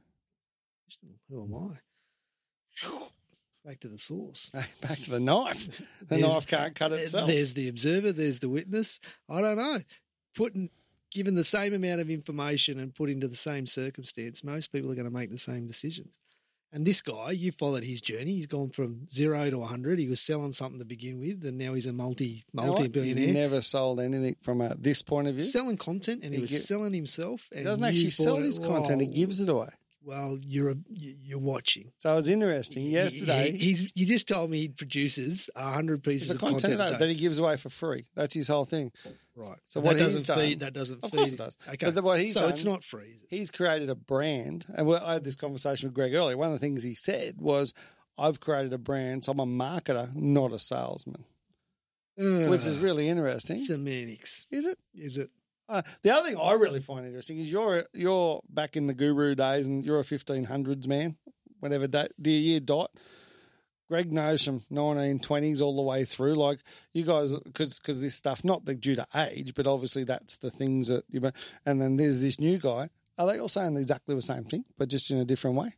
[1.30, 1.78] Who am I?
[3.66, 4.50] Back to the source.
[4.82, 5.82] Back to the knife.
[6.08, 7.28] The knife can't cut itself.
[7.28, 8.14] There's the observer.
[8.14, 9.00] There's the witness.
[9.30, 9.80] I don't know.
[10.36, 10.70] Putting
[11.12, 14.96] given the same amount of information and put into the same circumstance, most people are
[14.96, 16.20] going to make the same decisions.
[16.74, 18.34] And this guy, you followed his journey.
[18.36, 20.00] He's gone from zero to 100.
[20.00, 22.68] He was selling something to begin with, and now he's a multi You know what?
[22.80, 23.34] multi He's billionaire.
[23.50, 25.44] never sold anything from a, this point of view.
[25.44, 27.50] selling content, and he, He was gi- selling himself.
[27.56, 29.02] He doesn't actually sell his content.
[29.02, 29.70] He gives it away.
[30.08, 31.92] Well, you're a, you- you're watching.
[31.98, 32.86] So it was interesting.
[32.86, 33.92] Yesterday, He- he's.
[33.94, 37.58] You just told me he produces hundred pieces of content content that he gives away
[37.58, 38.06] for free.
[38.16, 38.94] That's his whole thing.
[39.36, 39.58] Right.
[39.68, 40.60] So what that doesn't done- feed.
[40.62, 41.18] That doesn't Of feed.
[41.18, 41.58] course it does.
[41.68, 41.88] Okay.
[41.88, 43.10] But the- what he's so done- it's not free.
[43.18, 43.28] Is it?
[43.30, 46.38] he's created a brand, and I had this conversation with Greg earlier.
[46.38, 47.74] One of the things he said was,
[48.18, 51.26] "I've created a brand, so I'm a marketer, not a salesman,"
[52.16, 53.58] which is ah, really interesting.
[53.58, 54.48] semantics.
[54.52, 54.80] Is it?
[54.96, 55.32] Is it?
[55.70, 59.36] Uh, the other thing I really find interesting is you're you're back in the guru
[59.36, 61.18] days, and you're a 1500s man,
[61.60, 62.92] whatever that the year dot.
[63.90, 66.36] Greg knows from 1920s all the way through.
[66.36, 66.60] Like
[66.94, 70.52] you guys, because because this stuff, not the due to age, but obviously that's the
[70.52, 71.22] things that you.
[71.66, 72.90] And then there's this new guy.
[73.18, 75.70] Are they all saying exactly the same thing, but just in a different way?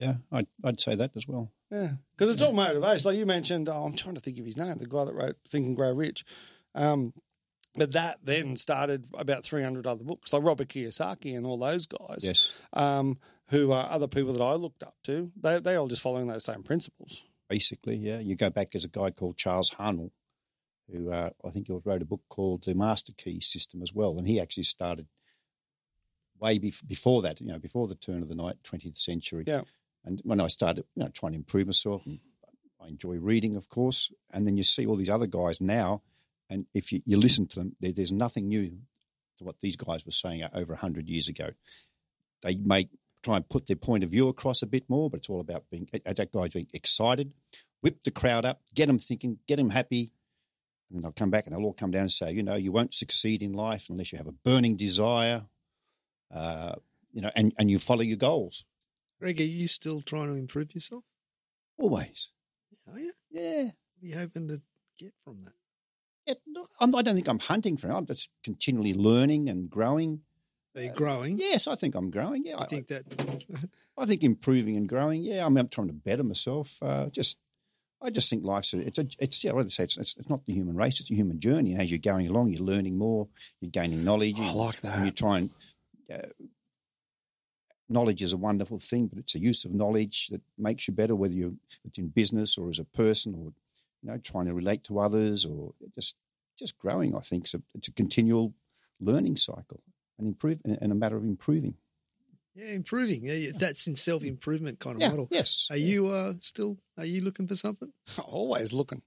[0.00, 1.52] yeah, I'd, I'd say that as well.
[1.70, 3.08] Yeah, because it's all motivation.
[3.08, 5.36] Like you mentioned, oh, I'm trying to think of his name, the guy that wrote
[5.48, 6.24] Think and Grow Rich.
[6.74, 7.12] Um,
[7.76, 12.24] but that then started about 300 other books, like Robert Kiyosaki and all those guys,
[12.24, 12.54] Yes.
[12.72, 13.18] um,
[13.50, 15.30] who are other people that I looked up to.
[15.40, 17.22] They they all just following those same principles.
[17.48, 17.96] basically.
[17.96, 20.10] Yeah, you go back as a guy called Charles Haanel,
[20.90, 24.18] who uh, I think he wrote a book called The Master Key System as well,
[24.18, 25.06] and he actually started
[26.38, 27.40] way bef- before that.
[27.40, 29.44] You know, before the turn of the night, twentieth century.
[29.46, 29.62] Yeah.
[30.04, 32.20] And when I started, you know, trying to improve myself, and
[32.82, 36.02] I enjoy reading, of course, and then you see all these other guys now,
[36.50, 38.78] and if you, you listen to them, there, there's nothing new
[39.38, 41.50] to what these guys were saying over hundred years ago.
[42.42, 42.88] They may
[43.22, 45.64] try and put their point of view across a bit more, but it's all about
[45.70, 47.32] being that guy's being excited,
[47.80, 50.10] whip the crowd up, get them thinking, get them happy,
[50.88, 52.72] and then they'll come back and they'll all come down and say, you know, you
[52.72, 55.44] won't succeed in life unless you have a burning desire,
[56.34, 56.74] uh,
[57.12, 58.64] you know, and, and you follow your goals
[59.20, 61.04] Greg, are you still trying to improve yourself?
[61.78, 62.30] always.
[62.90, 63.12] Are you?
[63.30, 63.64] Yeah.
[63.64, 64.62] What are you hoping to
[64.98, 65.52] get from that?
[66.80, 67.94] I'm, I don't think I'm hunting for it.
[67.94, 70.20] I'm just continually learning and growing.
[70.76, 71.36] Are you growing?
[71.38, 72.44] Yes, I think I'm growing.
[72.44, 73.04] Yeah, I I think that.
[73.98, 75.22] I think improving and growing.
[75.22, 76.78] Yeah, I'm, I'm trying to better myself.
[76.80, 77.38] Uh, just,
[78.00, 79.50] I just think life's a, it's a, it's yeah.
[79.50, 81.72] I would say it's, it's, it's not the human race; it's a human journey.
[81.72, 83.28] And as you're going along, you're learning more,
[83.60, 84.38] you're gaining knowledge.
[84.38, 84.96] I like that.
[84.96, 85.16] And you that.
[85.16, 85.50] try and
[86.12, 86.28] uh,
[87.90, 91.14] knowledge is a wonderful thing, but it's a use of knowledge that makes you better,
[91.14, 91.52] whether you're
[91.84, 93.52] it's in business or as a person, or
[94.02, 96.16] you know, trying to relate to others, or just
[96.58, 97.14] just growing.
[97.16, 98.54] I think it's a, it's a continual
[99.00, 99.82] learning cycle
[100.18, 101.74] and improve and a matter of improving.
[102.54, 103.22] Yeah, improving.
[103.24, 105.28] Yeah, That's in self improvement kind of Yeah, model.
[105.30, 105.68] yes.
[105.70, 106.78] Are you uh, still?
[106.98, 107.92] Are you looking for something?
[108.24, 109.02] Always looking,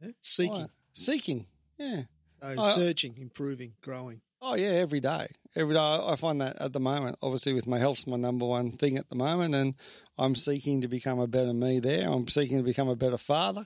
[0.00, 0.10] Yeah?
[0.20, 1.46] Seeking, Oh, seeking.
[1.78, 2.02] Yeah.
[2.40, 4.20] Oh, Oh, searching, improving, growing.
[4.40, 5.26] Oh yeah, every day.
[5.56, 5.80] Every day.
[5.80, 9.08] I find that at the moment, obviously, with my health's my number one thing at
[9.08, 9.74] the moment, and
[10.18, 11.80] I'm seeking to become a better me.
[11.80, 13.64] There, I'm seeking to become a better father.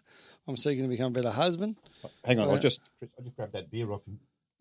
[0.48, 1.76] I'm seeking to become a better husband.
[2.24, 4.18] Hang on, Uh, I'll just I'll just grab that beer off him.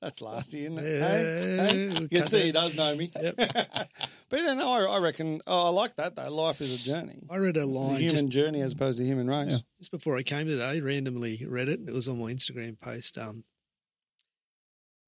[0.00, 0.98] That's lasty, isn't it?
[0.98, 1.56] Yeah, Hey?
[1.56, 1.88] Hey?
[1.88, 2.44] we'll You can see that.
[2.46, 3.10] he does know me.
[3.20, 3.34] Yep.
[3.36, 5.42] but yeah, no, I, I reckon.
[5.46, 6.30] Oh, I like that though.
[6.32, 7.18] Life is a journey.
[7.28, 9.60] I read a The line human just, journey as opposed to human race.
[9.78, 10.80] just before I came today.
[10.80, 11.80] Randomly read it.
[11.86, 13.18] It was on my Instagram post.
[13.18, 13.44] Um,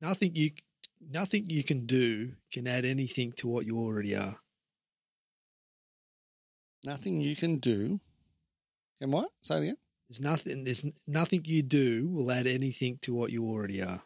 [0.03, 0.51] nothing you,
[1.01, 4.37] nothing you can do can add anything to what you already are.
[6.85, 8.01] Nothing you can do.
[9.03, 9.31] Can what?
[9.41, 9.77] Say it again.
[10.09, 10.63] There's nothing.
[10.63, 14.01] There's nothing you do will add anything to what you already are.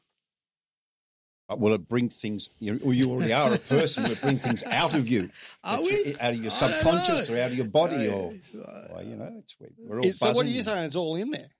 [1.51, 2.49] Will it bring things?
[2.61, 4.05] You, or you already are a person.
[4.05, 5.29] Will it bring things out of you?
[5.63, 5.91] Are we?
[5.91, 9.35] you- Out of your subconscious or out of your body, or Uh, well, you know,
[9.39, 10.05] it's we're all.
[10.07, 10.87] It's- so what are you saying?
[10.87, 11.51] It's all in there.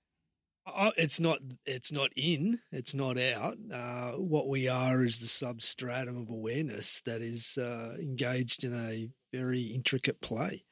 [0.65, 1.37] Uh, it's not.
[1.67, 2.59] It's not in.
[2.71, 3.57] It's not out.
[3.71, 9.09] Uh, what we are is the substratum of awareness that is uh, engaged in a
[9.31, 10.63] very intricate play.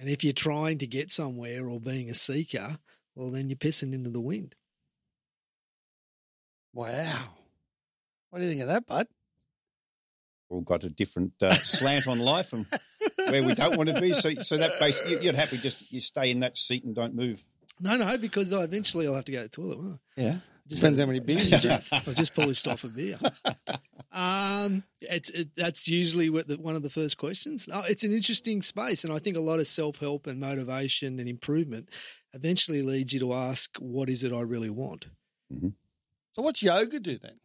[0.00, 2.78] And if you're trying to get somewhere or being a seeker,
[3.14, 4.54] well, then you're pissing into the wind.
[6.72, 7.18] Wow.
[8.30, 9.06] What do you think of that, bud?
[10.48, 12.64] We've all got a different uh, slant on life and
[13.16, 14.14] where we don't want to be.
[14.14, 17.44] So, so that basically, you're happy just you stay in that seat and don't move.
[17.78, 19.78] No, no, because eventually I'll have to go to the toilet.
[19.78, 20.20] Won't I?
[20.20, 20.36] Yeah.
[20.70, 21.82] Just Depends how many beers you drink.
[21.92, 23.18] I've just polished off a beer.
[24.12, 27.68] Um, it's it, that's usually what the, one of the first questions.
[27.72, 31.18] Oh, it's an interesting space, and I think a lot of self help and motivation
[31.18, 31.88] and improvement
[32.32, 35.06] eventually leads you to ask, "What is it I really want?"
[35.52, 37.40] So what's yoga do then?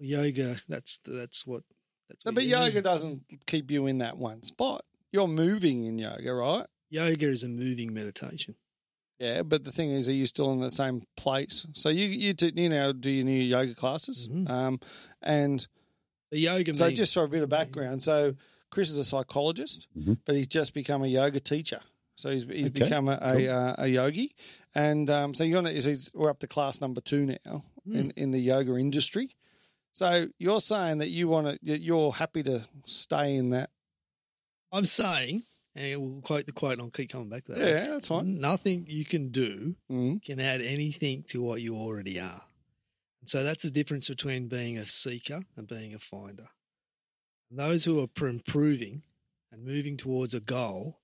[0.00, 0.56] Yoga.
[0.68, 1.62] That's that's what.
[2.08, 4.84] That's So, what but yoga- yoga doesn't keep you in that one spot.
[5.12, 6.66] You're moving in yoga, right?
[6.90, 8.56] Yoga is a moving meditation.
[9.18, 11.66] Yeah, but the thing is, are you still in the same place?
[11.74, 14.48] So you you do, you know do your new yoga classes, Mhm.
[14.50, 14.80] um,
[15.22, 15.66] and
[16.30, 16.74] The yoga.
[16.74, 18.34] so means, just for a bit of background, so
[18.70, 20.18] Chris is a psychologist, Mhm.
[20.24, 21.80] but he's just become a yoga teacher.
[22.16, 24.34] So he's, he's Okay, become a, a, uh, a yogi,
[24.74, 28.10] and um, so you're not, so he's, we're up to class number two now in,
[28.16, 29.30] in the yoga industry.
[29.92, 33.70] So you're saying that you want to, you're happy to stay in that.
[34.72, 37.58] I'm saying, and we'll quote the quote, and I'll keep coming back to that.
[37.60, 38.40] Yeah, that's fine.
[38.40, 40.22] Nothing you can do Mm.
[40.22, 42.44] can add anything to what you already are.
[43.20, 46.48] And so that's the difference between being a seeker and being a finder.
[47.50, 49.02] And those who are improving
[49.50, 51.00] and moving towards a goal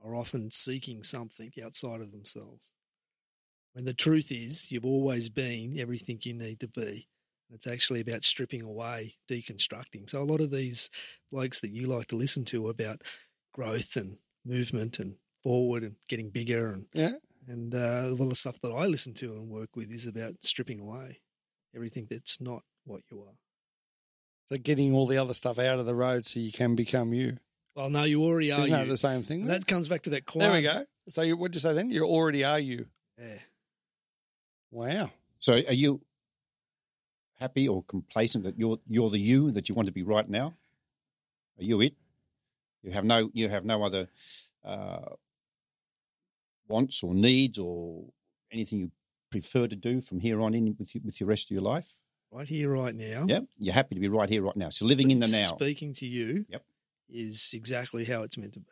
[0.00, 2.74] are often seeking something outside of themselves.
[3.72, 7.08] When the truth is, you've always been everything you need to be.
[7.50, 10.08] It's actually about stripping away, deconstructing.
[10.08, 10.90] So a lot of these
[11.30, 13.02] blokes that you like to listen to about
[13.52, 17.12] growth and movement and forward and getting bigger and Yeah.
[17.46, 20.80] and uh, well, the stuff that I listen to and work with is about stripping
[20.80, 21.20] away
[21.74, 23.34] everything that's not what you are.
[24.48, 27.38] So getting all the other stuff out of the road so you can become you.
[27.74, 28.60] Well, no, you already are.
[28.60, 29.46] Isn't that the same thing?
[29.46, 30.44] That comes back to that quiet.
[30.44, 30.84] There we go.
[31.08, 31.90] So you, what'd you say then?
[31.90, 32.86] You already are you.
[33.18, 33.38] Yeah.
[34.70, 35.10] Wow.
[35.38, 36.02] So, are you
[37.40, 40.54] happy or complacent that you're you're the you that you want to be right now?
[41.58, 41.94] Are you it?
[42.82, 44.08] You have no you have no other
[44.64, 45.14] uh,
[46.68, 48.04] wants or needs or
[48.50, 48.90] anything you
[49.30, 51.94] prefer to do from here on in with with your rest of your life.
[52.30, 53.26] Right here, right now.
[53.28, 54.70] Yeah, you're happy to be right here, right now.
[54.70, 55.56] So living in the now.
[55.56, 56.64] Speaking to you Yep.
[57.10, 58.66] is exactly how it's meant to be.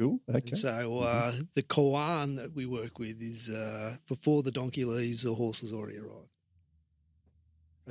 [0.00, 0.20] Cool.
[0.28, 0.38] Okay.
[0.38, 5.22] And so uh, the koan that we work with is uh, before the donkey leaves,
[5.22, 6.30] the horse has already arrived.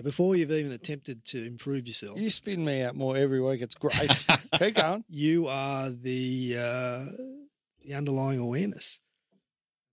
[0.02, 3.62] Before you've even attempted to improve yourself, You spin me out more every week.
[3.62, 3.94] It's great.
[4.58, 5.04] Keep going.
[5.08, 7.06] you are the uh,
[7.86, 9.02] the underlying awareness.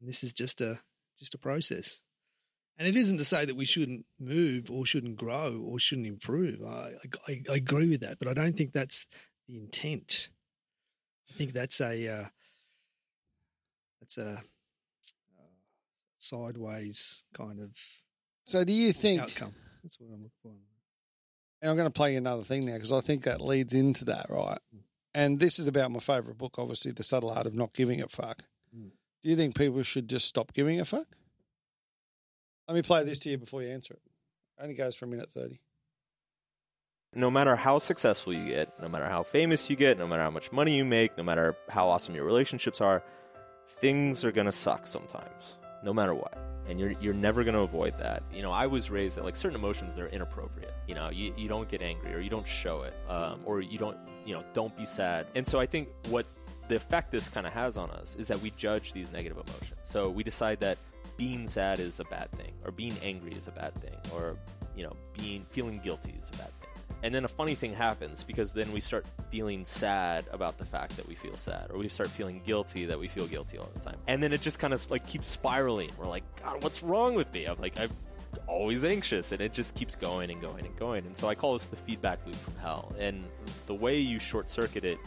[0.00, 0.80] And this is just a
[1.18, 2.00] just a process.
[2.78, 6.62] And it isn't to say that we shouldn't move or shouldn't grow or shouldn't improve.
[6.64, 6.92] I,
[7.28, 9.06] I, I agree with that, but I don't think that's
[9.46, 10.30] the intent.
[11.28, 12.24] I think that's a uh,
[14.00, 14.40] that's a uh,
[16.18, 17.70] sideways kind of
[18.44, 19.20] So do you think?
[19.20, 19.54] outcome.
[19.83, 20.53] That's what I'm looking for.
[21.62, 24.05] And I'm going to play you another thing now because I think that leads into
[24.07, 24.59] that, right?
[25.14, 28.09] And this is about my favourite book, obviously, The Subtle Art of Not Giving a
[28.09, 28.45] Fuck.
[28.75, 28.90] Mm.
[29.23, 31.07] Do you think people should just stop giving a fuck?
[32.69, 34.01] Let me play this to you before you answer it.
[34.62, 35.59] Only goes for a minute 30.
[37.14, 40.31] no matter how successful you get, no matter how famous you get, no matter how
[40.31, 43.03] much money you make, no matter how awesome your relationships are,
[43.81, 45.57] things are going to suck sometimes.
[45.83, 46.37] No matter what.
[46.69, 48.23] And you're you're never going to avoid that.
[48.33, 50.75] You know, I was raised that like certain emotions are inappropriate.
[50.87, 53.79] You know, you, you don't get angry or you don't show it, um, or you
[53.79, 55.27] don't you know don't be sad.
[55.35, 56.27] And so I think what
[56.69, 59.81] the effect this kind of has on us is that we judge these negative emotions.
[59.83, 60.79] So we decide that
[61.16, 64.37] being sad is a bad thing, or being angry is a bad thing, or
[64.77, 66.60] you know, being feeling guilty is a bad thing.
[67.02, 70.96] And then a funny thing happens because then we start feeling sad about the fact
[70.96, 73.80] that we feel sad, or we start feeling guilty that we feel guilty all the
[73.80, 73.96] time.
[74.06, 75.90] And then it just kind of like keeps spiraling.
[75.98, 77.46] We're like, God, what's wrong with me?
[77.46, 77.90] I'm like, I'm
[78.46, 81.06] always anxious, and it just keeps going and going and going.
[81.06, 82.94] And so I call this the feedback loop from hell.
[82.98, 83.24] And
[83.66, 84.98] the way you short circuit it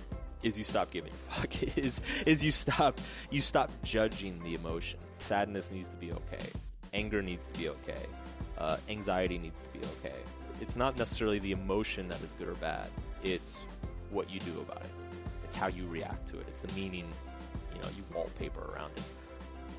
[0.42, 1.78] is you stop giving a fuck.
[1.78, 3.00] is is you stop
[3.32, 5.00] you stop judging the emotion.
[5.18, 6.46] Sadness needs to be okay.
[6.94, 8.06] Anger needs to be okay.
[8.64, 10.16] Uh, anxiety needs to be okay.
[10.62, 12.88] It's not necessarily the emotion that is good or bad.
[13.22, 13.66] It's
[14.10, 14.92] what you do about it.
[15.44, 16.46] It's how you react to it.
[16.48, 17.06] It's the meaning,
[17.76, 19.04] you know, you wallpaper around it.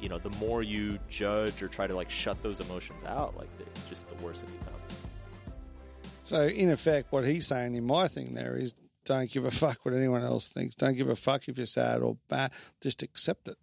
[0.02, 3.48] You know, the more you judge or try to like shut those emotions out, like
[3.56, 4.82] the, just the worse it becomes.
[6.26, 8.74] So, in effect, what he's saying in my thing there is
[9.06, 10.74] don't give a fuck what anyone else thinks.
[10.74, 12.52] Don't give a fuck if you're sad or bad.
[12.82, 13.56] Just accept it.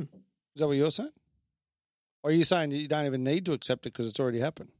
[0.00, 0.08] Is
[0.56, 1.12] that what you're saying?
[2.22, 4.40] Or are you saying that you don't even need to accept it because it's already
[4.40, 4.70] happened?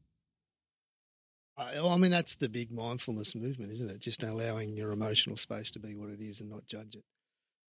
[1.56, 3.98] I, mean, that's the big mindfulness movement, isn't it?
[4.00, 7.04] Just allowing your emotional space to be what it is and not judge it.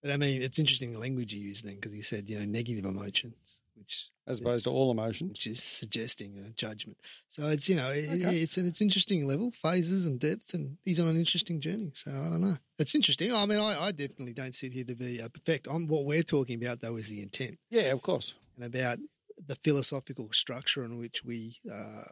[0.03, 2.45] But I mean, it's interesting the language you use then because he said, you know,
[2.45, 5.31] negative emotions, which As opposed to all emotions.
[5.31, 6.97] which is suggesting a judgment.
[7.27, 8.37] So it's you know it, Okay.
[8.37, 11.91] it's an it's interesting level, phases and depth, and he's on an interesting journey.
[11.95, 12.57] So I don't know.
[12.77, 13.33] It's interesting.
[13.33, 15.67] I mean, I, I definitely don't sit here to be uh, perfect.
[15.69, 18.35] I'm, what we're talking about though is the intent Yeah, of course.
[18.55, 18.99] and about
[19.45, 22.03] the philosophical structure in which we uh,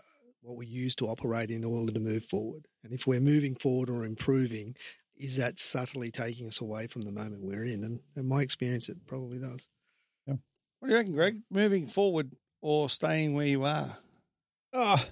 [0.41, 2.67] what we use to operate in order to move forward.
[2.83, 4.75] And if we're moving forward or improving,
[5.17, 7.83] is that subtly taking us away from the moment we're in?
[7.83, 9.69] And in my experience, it probably does.
[10.79, 11.41] What do you reckon, Greg?
[11.49, 13.97] Moving forward or staying where you are?
[14.73, 15.03] Oh,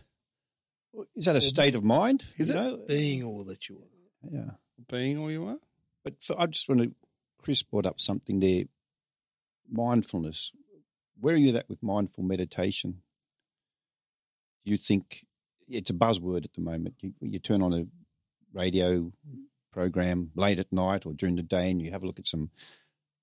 [1.15, 2.25] is that a state of mind?
[2.37, 2.57] Is you it?
[2.57, 2.85] know?
[2.87, 4.29] Being all that you are.
[4.31, 4.51] Yeah.
[4.87, 5.57] Being all you are?
[6.03, 6.91] But for, I just want to,
[7.41, 8.65] Chris brought up something there
[9.71, 10.51] mindfulness.
[11.19, 13.01] Where are you at with mindful meditation?
[14.65, 15.25] Do you think
[15.67, 16.95] it's a buzzword at the moment?
[16.99, 17.85] You, you turn on a
[18.53, 19.11] radio
[19.71, 22.49] program late at night or during the day and you have a look at some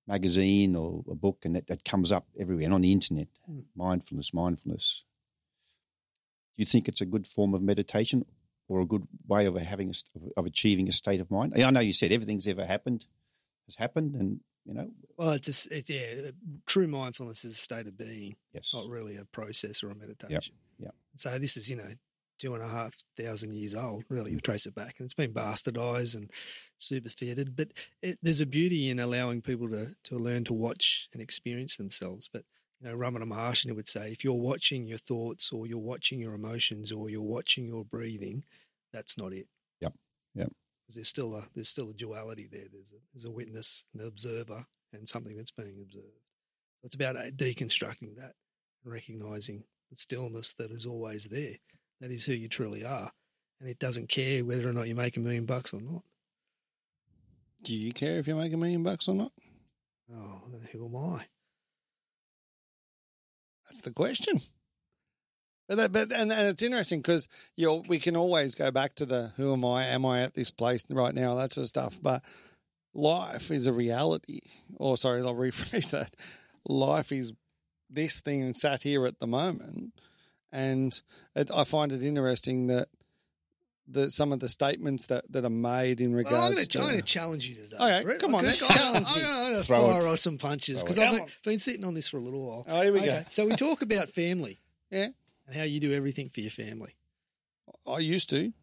[0.07, 3.27] magazine or a book and that, that comes up everywhere and on the internet.
[3.45, 3.59] Hmm.
[3.75, 5.05] Mindfulness, mindfulness.
[6.55, 8.25] Do you think it's a good form of meditation
[8.67, 9.93] or a good way of having a,
[10.37, 11.53] of achieving a state of mind?
[11.55, 13.05] I know you said everything's ever happened
[13.67, 16.31] has happened, and you know, Well, it's, a s it's yeah.
[16.65, 20.55] True mindfulness is a state of being, yes, not really a process or a meditation.
[20.79, 20.95] yep.
[21.15, 21.91] So this is you know
[22.39, 24.03] two and a half thousand years old.
[24.09, 24.43] Really, you mm.
[24.43, 26.31] trace it back, and it's been bastardized and
[26.79, 27.55] superfetted.
[27.55, 27.69] But
[28.01, 32.29] it, there's a beauty in allowing people to to learn to watch and experience themselves.
[32.31, 32.43] But
[32.81, 36.33] you know, Ramana Maharshi would say, if you're watching your thoughts or you're watching your
[36.33, 38.43] emotions or you're watching your breathing,
[38.91, 39.47] that's not it.
[39.81, 39.93] Yep.
[40.35, 40.51] Yep.
[40.89, 42.67] There's still a there's still a duality there.
[42.71, 46.21] There's a, there's a witness, an observer, and something that's being observed.
[46.81, 48.33] So it's about uh, deconstructing that
[48.83, 51.55] and recognizing the stillness that is always there.
[52.01, 53.11] That is who you truly are,
[53.59, 56.03] and it doesn't care whether or not you make a million bucks or not.
[57.63, 59.31] Do you care if you make a million bucks or not?
[60.13, 60.41] Oh,
[60.71, 61.23] who am I?
[63.65, 64.41] That's the question.
[65.67, 68.95] But, that, but and, and it's interesting because you know, we can always go back
[68.95, 69.85] to the who am I?
[69.85, 71.35] Am I at this place right now?
[71.35, 71.97] That sort of stuff.
[72.01, 72.21] But
[72.93, 74.39] life is a reality.
[74.77, 76.15] Or sorry, I'll rephrase that.
[76.67, 77.33] Life is
[77.89, 79.93] this thing sat here at the moment,
[80.51, 80.99] and
[81.35, 82.87] it, I find it interesting that
[83.87, 86.95] that some of the statements that, that are made in regards Well, I'm going to
[86.95, 87.75] to challenge you today.
[87.75, 88.19] Okay, Brett.
[88.19, 89.21] come on, Okay, challenge I'm me.
[89.21, 90.97] going to Throw fire off some punches because.
[90.97, 92.65] I've been, been sitting on this for a little while.
[92.67, 94.59] Oh, here we Okay, so we talk about family.
[94.89, 95.07] Yeah,
[95.47, 96.95] and how you do everything for your family.
[97.87, 98.53] I used to.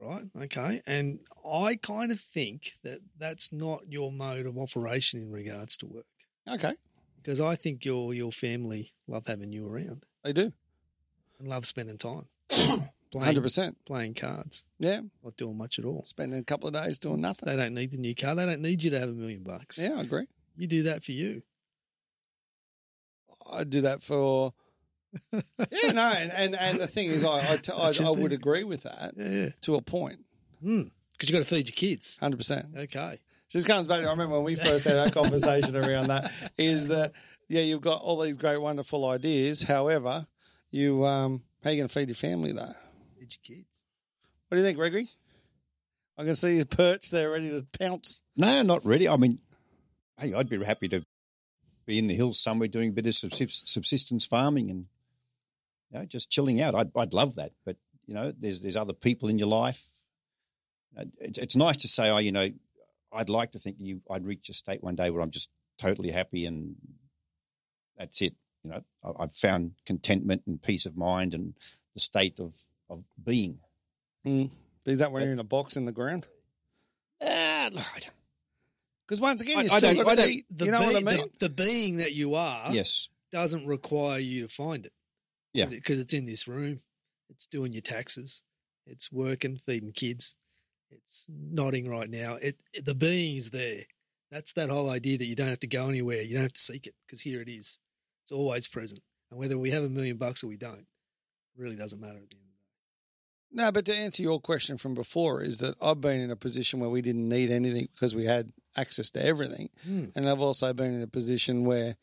[0.00, 0.24] right?
[0.42, 0.82] Okay.
[0.86, 5.86] And I kind of think that that's not your mode of operation in regards to
[5.86, 6.06] work
[6.48, 6.74] Okay,
[7.16, 10.52] because I think your your family love having you around they do.
[11.38, 12.26] and love spending time
[13.14, 13.76] Hundred percent.
[13.86, 16.04] playing cards, Yeah, not doing much at all.
[16.06, 17.48] spending a couple of days doing nothing.
[17.48, 18.34] They don't need the new car.
[18.34, 19.78] They don't need you to have a million bucks.
[19.78, 20.26] Yeah, I agree.
[20.56, 21.42] You do that for you.
[23.50, 24.52] I do that for.
[25.32, 28.64] Yeah, no, and, and, and the thing is, I I, t- I, I would agree
[28.64, 29.28] with that Yeah.
[29.28, 29.48] yeah.
[29.62, 30.18] to a point,
[30.60, 30.90] Because
[31.22, 32.18] you got to feed your kids.
[32.20, 32.66] hundred percent.
[32.76, 33.18] Okay.
[33.48, 34.04] Just comes back.
[34.04, 36.30] I remember when we first had our conversation around that.
[36.58, 37.12] Is that
[37.48, 39.62] yeah, you've got all these great, wonderful ideas.
[39.62, 40.26] However,
[40.70, 42.74] you um, how you going to feed your family though?
[43.18, 43.82] Feed your kids.
[44.48, 45.08] What do you think, Gregory?
[46.18, 48.20] I can see you perched there, ready to pounce.
[48.36, 49.08] no, not ready.
[49.08, 49.38] I mean,
[50.18, 51.02] hey, I'd be happy to
[51.86, 54.86] be in the hills somewhere doing a bit of subsistence farming and
[55.90, 56.74] you know, just chilling out.
[56.74, 57.52] I'd, I'd love that.
[57.64, 59.84] But, you know, there's, there's other people in your life.
[60.98, 62.48] Uh, It's, it's nice to say, oh, you know,
[63.12, 65.48] I'd like to think you, I'd reach a state one day where I'm just
[65.78, 66.76] totally happy and
[67.96, 68.34] that's it.
[68.64, 71.54] You know, I- I've found contentment and peace of mind and
[71.94, 72.54] the state of,
[72.90, 73.60] of being.
[74.26, 74.50] Mm.
[74.84, 76.26] Is that when you're in a box in the ground?
[77.22, 78.08] Ah, Lord.
[79.06, 80.44] Because once again, I- you I still don't- I don't- eat.
[80.50, 81.28] The You know what I mean?
[81.38, 83.08] The, the being that you are Yes.
[83.32, 84.92] doesn't require you to find it.
[85.52, 85.66] Yeah.
[85.70, 86.80] Because it's in this room.
[87.30, 88.42] It's doing your taxes.
[88.86, 90.36] It's working, feeding kids.
[90.90, 92.34] It's nodding right now.
[92.40, 93.82] It, it the being is there.
[94.30, 96.22] That's that whole idea that you don't have to go anywhere.
[96.22, 97.78] You don't have to seek it because here it is.
[98.22, 99.00] It's always present.
[99.30, 100.86] And whether we have a million bucks or we don't,
[101.56, 103.64] really doesn't matter at the end of the day.
[103.64, 106.80] No, but to answer your question from before is that I've been in a position
[106.80, 110.06] where we didn't need anything because we had access to everything, Hmm.
[110.14, 111.96] and I've also been in a position where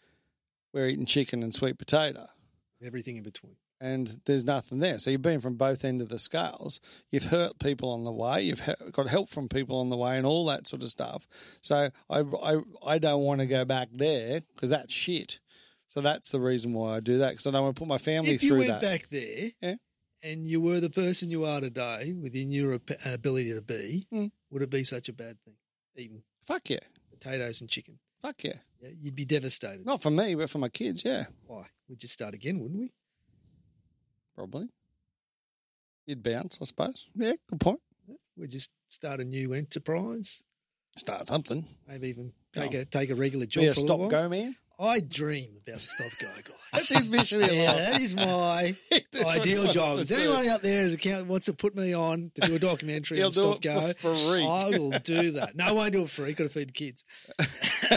[0.73, 2.27] we're eating chicken and sweet potato,
[2.83, 3.55] Everything in between.
[3.81, 4.99] and there's nothing there.
[4.99, 6.79] So you've been from both ends of the scales.
[7.09, 8.41] You've hurt people on the way.
[8.43, 11.27] You've he- got help from people on the way, and all that sort of stuff.
[11.61, 15.39] So I I, I don't want to go back there because that's shit.
[15.87, 17.97] So that's the reason why I do that because I don't want to put my
[17.97, 18.81] family if you through went that.
[18.81, 19.75] back there Yeah.
[20.23, 22.73] and you were the person you are today within your
[23.05, 24.31] ability to be, Mm.
[24.51, 25.53] would it be such a bad thing?
[25.95, 26.79] Eating Fuck yeah,
[27.11, 27.99] potatoes and chicken.
[28.21, 28.57] fuck yeah.
[28.81, 29.85] Yeah, you'd be devastated.
[29.85, 31.03] Not for me, but for my kids.
[31.05, 31.67] Yeah, Why?
[31.87, 32.91] We'd just start again, wouldn't we?
[34.35, 34.67] probably.
[36.05, 37.07] You'd bounce, I suppose.
[37.15, 37.79] Yeah, good point.
[38.37, 40.43] We'd just start a new enterprise.
[40.97, 41.65] Start something.
[41.87, 44.29] Maybe even take a take a regular job Be a for a stop little go
[44.29, 44.55] man.
[44.79, 46.55] I dream about the stop go guy.
[46.75, 47.77] That's his mission in yeah, life.
[47.77, 48.73] that is my
[49.11, 49.97] That's what he ideal job.
[49.99, 53.21] Is anyone out there who account- wants to put me on to do a documentary
[53.23, 53.93] on do Stop it Go?
[53.93, 54.45] for free.
[54.45, 55.55] I will do that.
[55.55, 56.33] No, I won't do it for free.
[56.33, 57.05] Got to feed the kids.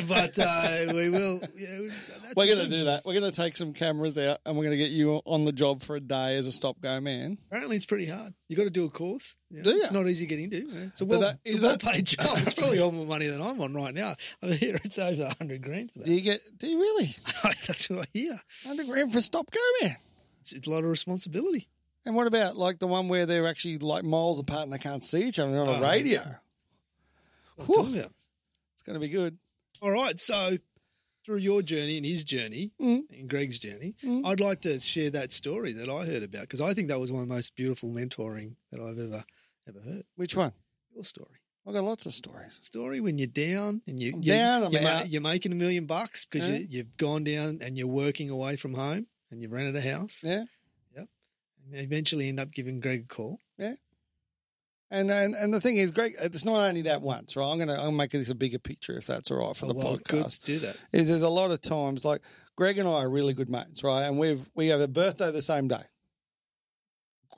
[0.07, 1.41] but uh, we will.
[1.57, 1.79] Yeah,
[2.23, 3.05] that's We're going to do that.
[3.05, 5.53] We're going to take some cameras out and we're going to get you on the
[5.53, 7.39] job for a day as a stop go man.
[7.51, 8.33] Apparently, it's pretty hard.
[8.49, 9.35] You got to do a course.
[9.51, 10.69] Yeah, Do It's not easy to get into.
[10.87, 12.39] It's a well, that- it's is a well that- paid job.
[12.39, 14.15] It's probably all more money than I'm on right now.
[14.43, 16.05] I hear it's over a hundred grand for that.
[16.07, 16.41] Do you get?
[16.59, 17.09] Do you really?
[17.67, 18.39] That's what I hear.
[18.69, 19.97] Underground for stop go man.
[20.41, 21.69] It's, it's a lot of responsibility.
[22.07, 25.05] And what about like the one where they're actually like miles apart and they can't
[25.05, 25.53] see each other?
[25.53, 26.21] They're on a Oh, radio.
[27.57, 27.75] What I'm Whew.
[27.77, 28.13] talking about.
[28.73, 29.39] It's going to be good.
[29.83, 30.57] All right, so
[31.27, 33.03] through your journey and his journey Mm.
[33.11, 34.25] and Greg's journey, Mm.
[34.27, 37.13] I'd like to share that story that I heard about because I think that was
[37.13, 39.25] one of the most beautiful mentoring that I've ever
[39.69, 40.05] ever heard.
[40.17, 40.53] Which one?
[40.95, 41.38] Your story.
[41.69, 42.57] I've got lots of stories.
[42.61, 45.55] Story when you're down and you I'm you- down, I'm you're, ma- you're making a
[45.55, 46.57] million bucks because Yeah.
[46.57, 50.23] you, you've gone down and you're working away from home and you've rented a house.
[50.25, 50.45] Yeah.
[50.97, 53.41] And eventually end up giving Greg a call.
[53.59, 53.75] Yeah.
[54.91, 57.45] And, and and the thing is, Greg, it's not only that once, right?
[57.45, 59.75] I'm gonna I'm make this a bigger picture if that's all right for Oh, the
[59.75, 60.45] well, podcast.
[60.45, 60.77] do that.
[60.95, 62.23] Is there's a lot of times like
[62.57, 64.05] Greg and I are really good mates, right?
[64.07, 65.83] And we've we have a birthday the same day.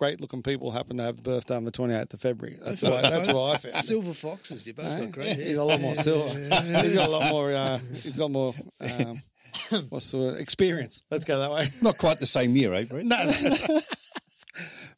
[0.01, 2.59] Great looking people happen to have a birthday on the 28th of February.
[2.65, 3.75] That's the way, that's what I found.
[3.75, 5.01] Silver foxes, you both Eh?
[5.01, 5.45] got great hair.
[5.45, 6.39] He's a lot more silver.
[6.39, 7.53] he's got a lot more.
[7.53, 8.55] Uh, he's got more.
[8.81, 9.23] Um,
[9.91, 10.41] what's the word?
[10.41, 11.03] Experience.
[11.11, 11.69] Let's go that way.
[11.83, 13.05] Not quite the same year, eh, Brett?
[13.05, 13.81] No, no.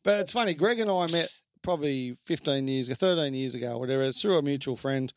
[0.04, 0.54] but it's funny.
[0.54, 1.28] Greg and I met
[1.62, 4.04] probably 15 years ago, 13 years ago, whatever.
[4.04, 5.12] It's through a mutual friend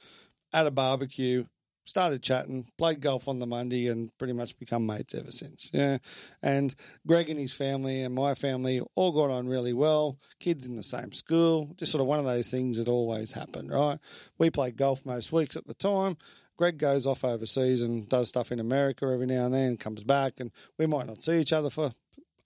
[0.52, 1.46] at a barbecue.
[1.88, 5.70] Started chatting, played golf on the Monday, and pretty much become mates ever since.
[5.72, 6.00] Yeah,
[6.42, 6.74] and
[7.06, 10.18] Greg and his family and my family all got on really well.
[10.40, 13.68] Kids in the same school, just sort of one of those things that always happen,
[13.68, 14.00] right?
[14.40, 16.18] We played golf most weeks at the time.
[16.58, 20.40] Greg goes off overseas and does stuff in America every now and then, comes back,
[20.40, 21.94] and we might not see each other for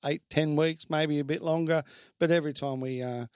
[0.04, 1.84] eight, ten weeks, maybe a bit longer.
[2.20, 3.28] But every time we uh,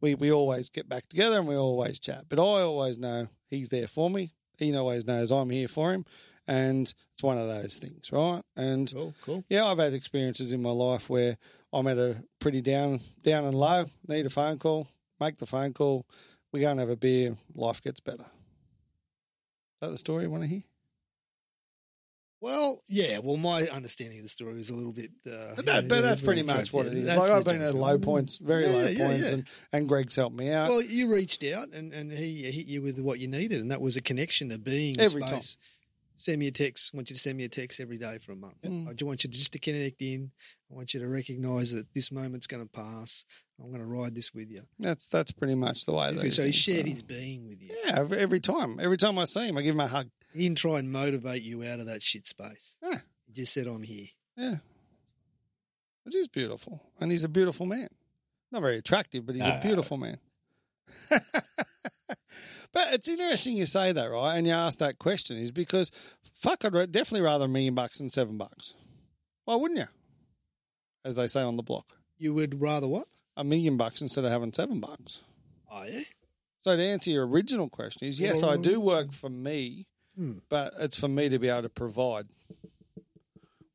[0.00, 2.24] we we always get back together and we always chat.
[2.28, 4.34] But I always know he's there for me.
[4.58, 6.04] He always knows I'm here for him,
[6.46, 8.42] and it's one of those things, right?
[8.56, 9.44] And Cool, cool.
[9.48, 11.36] yeah, I've had experiences in my life where
[11.72, 14.88] I'm at a pretty down down and low, need a phone call,
[15.20, 16.06] make the phone call,
[16.52, 18.24] we go and have a beer, life gets better.
[18.24, 18.28] Is
[19.80, 20.62] that the story you want to hear?
[22.42, 23.20] Well, yeah.
[23.20, 25.12] Well, my understanding of the story is a little bit.
[25.24, 27.04] Uh, But, that, yeah, but that's pretty much what it is.
[27.04, 30.34] Like I've been at low points, very Yeah, low yeah, points, and and Greg's helped
[30.34, 30.68] me out.
[30.68, 33.80] Well, you reached out and, and he hit you with what you needed, and that
[33.80, 35.56] was a connection of being Every space.
[36.16, 36.90] Send me a text.
[36.92, 38.60] I want you to send me a text every day for a month.
[38.62, 38.88] Mm.
[38.88, 40.32] I just want you to just to connect in.
[40.70, 43.24] I want you to recognise that this moment's going to pass.
[43.62, 44.62] I'm going to ride this with you.
[44.80, 46.30] that's that's pretty much the way.
[46.30, 46.90] so he shared go.
[46.90, 47.70] his being with you.
[47.84, 50.08] Yeah, every time, every time I see him, I give him a hug.
[50.34, 52.78] He didn't try and motivate you out of that shit space.
[52.82, 52.98] Yeah.
[53.26, 54.56] He just said, "I'm here." Yeah,
[56.06, 57.88] it is beautiful, and he's a beautiful man.
[58.50, 60.18] Not very attractive, but he's a beautiful man.
[62.72, 64.36] But it's interesting you say that, right?
[64.38, 65.90] And you ask that question is because
[66.34, 68.72] fuck, I'd definitely rather a million bucks than seven bucks.
[69.44, 69.86] Why wouldn't you?
[71.04, 71.84] As they say on the block,
[72.16, 73.08] You would rather what?
[73.36, 75.20] a million bucks instead of having seven bucks.
[75.70, 76.00] Oh yeah.
[76.60, 80.38] So to answer your original question is yes, I do work for me, Hmm.
[80.48, 82.26] but it's for me to be able to provide.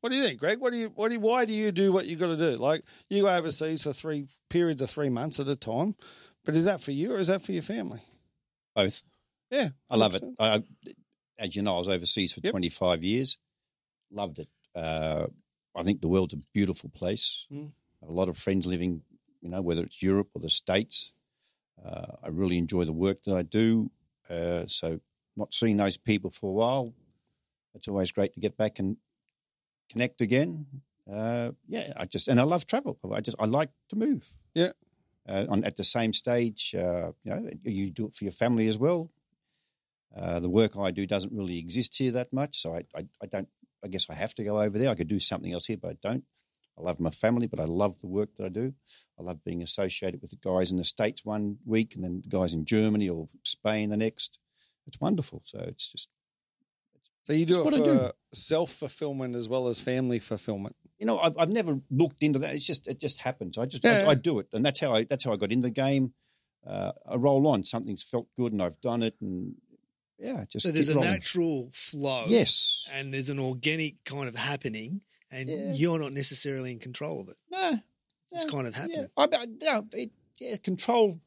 [0.00, 0.60] What do you think, Greg?
[0.60, 2.56] What do you what do you, why do you do what you got to do?
[2.56, 5.96] Like you go overseas for three periods of three months at a time,
[6.44, 8.00] but is that for you or is that for your family?
[8.76, 9.02] Both.
[9.50, 10.22] Yeah, I love it.
[10.38, 10.62] I,
[11.38, 12.52] as you know, I was overseas for Yep.
[12.52, 13.38] 25 years.
[14.12, 14.48] Loved it.
[14.74, 15.26] Uh,
[15.74, 17.46] I think the world's a beautiful place.
[17.52, 17.72] Mm.
[18.02, 19.02] I have a lot of friends living,
[19.40, 21.12] you know, whether it's Europe or the States.
[21.84, 23.90] Uh, I really enjoy the work that I do.
[24.30, 25.00] Uh, so,
[25.38, 26.94] not seeing those people for a while,
[27.74, 28.96] it's always great to get back and
[29.90, 30.66] connect again.
[31.10, 32.98] Uh, yeah, I just and I love travel.
[33.12, 34.34] I just I like to move.
[34.54, 34.72] Yeah.
[35.28, 38.66] Uh, on at the same stage, uh, you know, you do it for your family
[38.66, 39.10] as well.
[40.16, 43.26] Uh, the work I do doesn't really exist here that much, so I, I, I
[43.26, 43.48] don't.
[43.84, 44.90] I guess I have to go over there.
[44.90, 46.24] I could do something else here, but I don't.
[46.78, 48.72] I love my family, but I love the work that I do.
[49.18, 52.36] I love being associated with the guys in the states one week, and then the
[52.36, 54.38] guys in Germany or Spain the next.
[54.88, 55.42] It's wonderful.
[55.44, 56.08] So it's just
[57.24, 60.74] So you do it for self fulfillment as well as family fulfillment.
[60.98, 62.54] you know I've, I've never looked into that.
[62.54, 63.56] It's just it just happens.
[63.58, 64.04] I just Yeah.
[64.06, 66.14] I, I do it, and that's how I that's how I got in the game.
[66.66, 67.64] Uh, I roll on.
[67.64, 69.54] Something's felt good, and I've done it, and
[70.18, 71.10] yeah, just So there's a rolling.
[71.12, 72.24] natural flow.
[72.26, 72.88] yes.
[72.92, 75.72] And there's an organic kind of happening, and Yeah.
[75.74, 77.36] you're not necessarily in control of it.
[77.50, 77.78] No,
[78.32, 79.08] It's no, kind of Yeah, happening.
[79.16, 80.10] I, I, no, it,
[80.40, 81.20] yeah, control.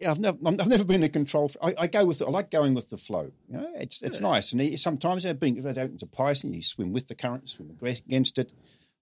[0.00, 1.50] Yeah, I've never, I've never been in control.
[1.62, 3.30] I, I go with, I like going with the flow.
[3.48, 4.52] You know, it's it's nice.
[4.52, 7.48] And it- sometimes, you know, being if it's a Python, you swim with the current,
[7.48, 8.52] swim against it.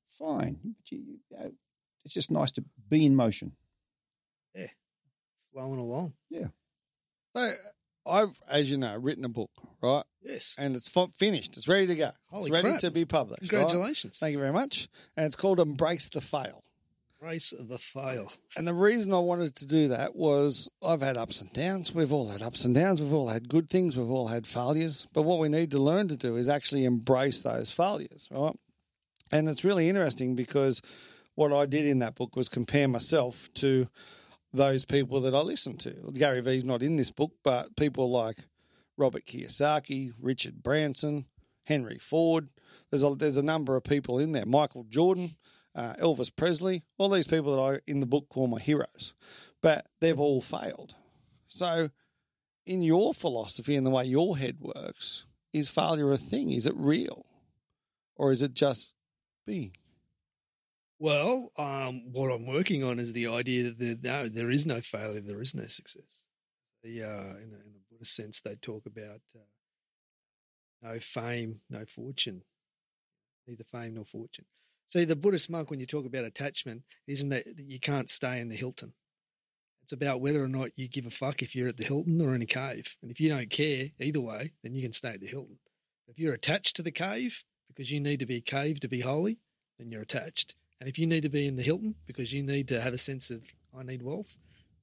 [0.06, 1.52] Fine, but you, you know,
[2.04, 3.52] it's just nice to be in motion.
[4.54, 4.66] Yeah,
[5.52, 6.12] flowing along.
[6.28, 6.48] Yeah.
[7.34, 7.50] So
[8.06, 9.50] I've, as you know, written a book,
[9.82, 10.04] right?
[10.22, 10.56] Yes.
[10.58, 11.56] And it's finished.
[11.56, 12.10] It's ready to go.
[12.26, 12.80] Holy it's ready crap.
[12.80, 13.50] to be published.
[13.50, 13.60] right?
[13.60, 14.18] Congratulations.
[14.18, 14.88] Thank you very much.
[15.16, 16.62] And it's called Embrace the Fail.
[17.22, 18.32] Race of the fail.
[18.56, 21.94] And the reason I wanted to do that was I've had ups and downs.
[21.94, 23.00] We've all had ups and downs.
[23.00, 23.96] We've all had good things.
[23.96, 25.06] We've all had failures.
[25.12, 28.56] But what we need to learn to do is actually embrace those failures, right?
[29.30, 30.82] And it's really interesting because
[31.36, 33.88] what I did in that book was compare myself to
[34.52, 36.10] those people that I listened to.
[36.12, 38.38] Gary Vee's not in this book, but people like
[38.96, 41.26] Robert Kiyosaki, Richard Branson,
[41.66, 42.48] Henry Ford.
[42.90, 44.44] There's a, there's a number of people in there.
[44.44, 45.36] Michael Jordan,
[45.74, 49.14] uh, Elvis Presley, all these people that I in the book call my heroes,
[49.60, 50.94] but they've all failed.
[51.48, 51.90] So,
[52.66, 56.50] in your philosophy and the way your head works, is failure a thing?
[56.50, 57.26] Is it real,
[58.16, 58.92] or is it just
[59.46, 59.72] being?
[60.98, 64.80] Well, um, what I'm working on is the idea that there, no, there is no
[64.80, 66.24] failure, there is no success.
[66.84, 69.40] The, uh, in, a, in a Buddhist sense, they talk about uh,
[70.80, 72.42] no fame, no fortune,
[73.48, 74.44] neither fame nor fortune.
[74.86, 78.48] See, the Buddhist monk, when you talk about attachment, isn't that you can't stay in
[78.48, 78.92] the Hilton.
[79.82, 82.34] It's about whether or not you give a fuck if you're at the Hilton or
[82.34, 82.96] in a cave.
[83.02, 85.58] And if you don't care either way, then you can stay at the Hilton.
[86.06, 89.00] If you're attached to the cave because you need to be a cave to be
[89.00, 89.38] holy,
[89.78, 90.54] then you're attached.
[90.78, 92.98] And if you need to be in the Hilton because you need to have a
[92.98, 94.36] sense of, I need wealth,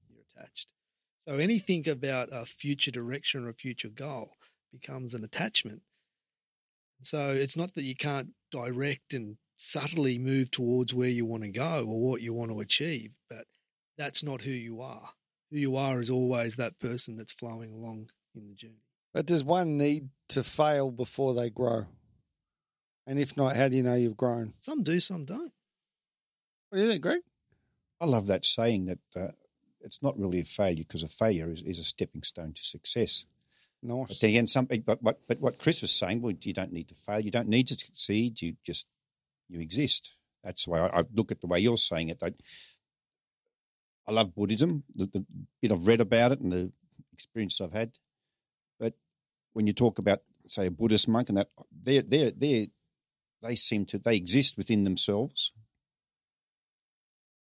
[0.09, 0.71] you're attached.
[1.19, 4.37] So anything about a future direction or a future goal
[4.71, 5.81] becomes an attachment.
[7.01, 11.49] So it's not that you can't direct and subtly move towards where you want to
[11.49, 13.45] go or what you want to achieve, but
[13.97, 15.09] that's not who you are.
[15.51, 18.85] Who you are is always that person that's flowing along in the journey.
[19.13, 21.87] But does one need to fail before they grow?
[23.05, 24.53] And if not, how do you know you've grown?
[24.61, 25.51] Some do, some don't.
[26.69, 27.21] What do you think, Greg?
[27.99, 29.31] I love that saying that uh,
[29.81, 33.25] it's not really a failure because a failure is, is a stepping stone to success.
[33.81, 34.19] But Nice.
[34.19, 34.81] then again, something.
[34.81, 37.19] But, but but what Chris was saying, well, you don't need to fail.
[37.19, 38.41] You don't need to succeed.
[38.41, 38.85] You just
[39.49, 40.13] you exist.
[40.43, 42.21] That's why I, I look at the way you're saying it.
[42.23, 42.31] I,
[44.07, 44.83] I love Buddhism.
[44.95, 45.25] The, the
[45.61, 46.71] bit I've read about it and the
[47.13, 47.91] experience I've had.
[48.79, 48.93] But
[49.53, 51.49] when you talk about, say, a Buddhist monk and that,
[51.83, 52.69] they they they
[53.41, 55.51] they seem to they exist within themselves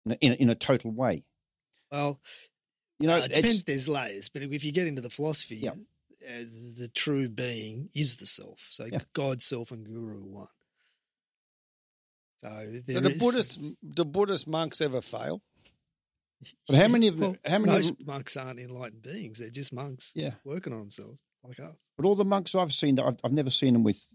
[0.06, 1.26] in a, in a, in a total way.
[1.92, 2.20] Well,
[3.00, 3.64] You know, Uh, it depends.
[3.64, 5.72] There's layers, but if you get into the philosophy, Yeah.
[5.72, 6.44] uh,
[6.78, 8.68] the true being is the self.
[8.70, 9.00] So Yeah.
[9.14, 10.48] God, self, and Guru are one.
[12.42, 12.48] So,
[12.88, 15.42] So the is- Buddhist, the Buddhist monks ever fail?
[16.68, 17.32] But how many of them?
[17.32, 17.74] Well, how many?
[17.74, 20.36] Most them, monks aren't enlightened beings; they're just monks Yeah.
[20.46, 21.76] working on themselves, like us.
[21.98, 24.06] But all the monks I've seen, I've, I've never seen them with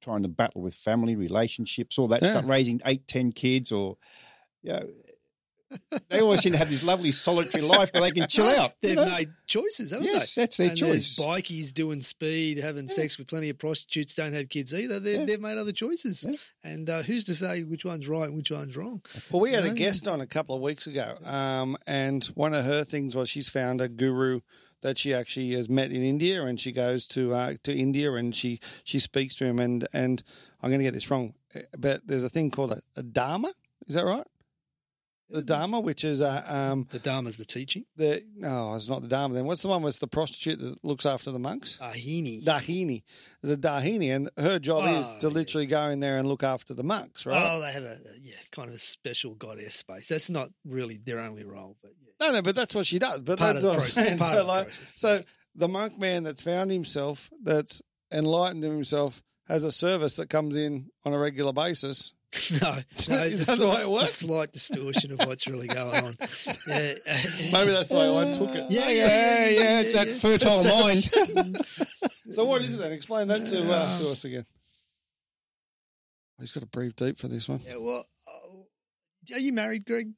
[0.00, 2.30] trying to battle with family relationships, all that Yeah.
[2.30, 3.96] stuff, raising eight, ten kids, or
[4.62, 4.88] you know,
[6.08, 8.74] They always seem to have this lovely solitary life where they can chill out.
[8.80, 9.06] They've know?
[9.06, 10.42] made choices, haven't Yes, they?
[10.42, 11.16] that's their and choice.
[11.16, 15.00] There's bikies doing speed, having sex with plenty of prostitutes, don't have kids either.
[15.00, 15.24] They've, Yeah.
[15.26, 16.24] they've made other choices.
[16.28, 16.36] Yeah.
[16.62, 19.02] And uh, who's to say which one's right and which one's wrong?
[19.30, 19.74] Well, we had a No.
[19.74, 23.48] guest on a couple of weeks ago, um, and one of her things was she's
[23.48, 24.40] found a guru
[24.82, 28.36] that she actually has met in India, and she goes to uh, to India and
[28.36, 30.22] she she speaks to him, and and
[30.62, 31.34] I'm going to get this wrong,
[31.76, 33.52] but there's a thing called a, a dharma.
[33.86, 34.26] Is that right?
[35.30, 37.84] The dharma, which is a um, The Dharma's the teaching.
[37.96, 39.34] the no, it's not the dharma.
[39.34, 39.82] Then what's the one?
[39.82, 41.78] Was the prostitute that looks after the monks?
[41.80, 42.44] Ahini.
[42.44, 43.02] Dahini.
[43.42, 45.32] There's a Dahini, and her job is Oh, to yeah.
[45.32, 47.42] literally go in there and look after the monks, right?
[47.42, 50.08] Oh, they have a yeah, kind of a special goddess space.
[50.08, 52.10] That's not really their only role, but yeah.
[52.26, 53.22] No, no, but that's what she does.
[53.22, 54.18] But Part that's of the what I'm process, saying.
[54.18, 54.94] part So, of the like, process.
[55.00, 55.20] so
[55.56, 57.80] the monk man that's found himself, that's
[58.12, 62.12] enlightened himself, has a service that comes in on a regular basis.
[62.62, 62.72] no,
[63.16, 65.46] no, Is it's, that a the way slight, it it's a slight distortion of what's
[65.46, 66.14] really going on.
[66.66, 66.94] Yeah.
[67.52, 68.70] Maybe that's the way I took it.
[68.70, 71.04] Yeah, Yeah, yeah, it's that fertile mind.
[72.32, 72.92] So what is it then?
[72.92, 74.44] Explain that to, uh, to us again.
[76.40, 77.60] He's got to breathe deep for this one.
[77.64, 80.08] Yeah, well, uh, are you married, Greg?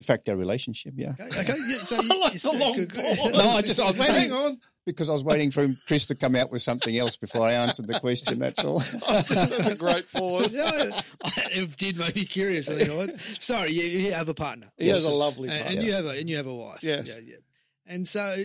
[0.00, 1.12] In fact, our relationship, yeah.
[1.18, 1.78] Okay, okay yeah.
[1.78, 3.18] So you, I like you the long good- pause.
[3.32, 4.58] No, I just I was Hang on.
[4.88, 7.86] Because I was waiting for Chris to come out with something else before I answered
[7.86, 8.38] the question.
[8.38, 8.80] That's all.
[9.08, 10.52] That's a great pause.
[10.58, 11.00] Yeah,
[11.52, 12.68] it did make me curious.
[12.70, 13.36] I think I was.
[13.38, 15.74] Sorry, you, you have a partner, He has a lovely and, part.
[15.74, 16.82] and you have a and you have a wife.
[16.82, 17.06] Yes.
[17.08, 17.36] yeah, yeah.
[17.86, 18.36] And so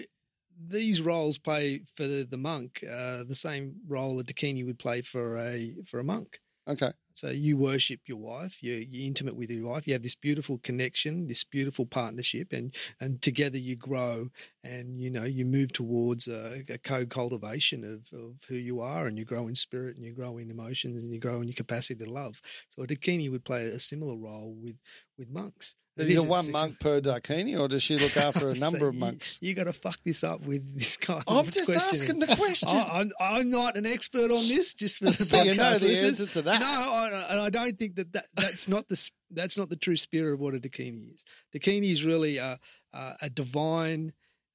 [0.59, 5.01] these roles play for the, the monk uh, the same role a Dakini would play
[5.01, 6.39] for a for a monk.
[6.67, 6.91] Okay.
[7.13, 10.57] So you worship your wife, you're, you're intimate with your wife, you have this beautiful
[10.57, 14.29] connection, this beautiful partnership, and and together you grow,
[14.63, 19.17] and you know you move towards a, a co-cultivation of, of who you are, and
[19.17, 22.03] you grow in spirit, and you grow in emotions, and you grow in your capacity
[22.03, 22.41] to love.
[22.69, 24.77] So a Dakini would play a similar role with
[25.17, 25.75] with monks.
[25.95, 28.95] Is it one monk per Dakini, or does she look after a So number of
[28.95, 29.37] you- monks?
[29.41, 32.17] You, got to fuck this up with this kind I'm of just questioning.
[32.17, 32.69] asking the question.
[32.69, 34.73] I, I'm, I'm not an expert on this.
[34.73, 36.21] Just for the podcast you know the listeners.
[36.21, 36.59] answer to that.
[36.59, 39.95] No, I, and I don't think that, that that's not the that's not the true
[39.97, 41.23] spirit of what a dakini is.
[41.55, 42.57] Dakini is really a,
[42.93, 44.13] a, a divine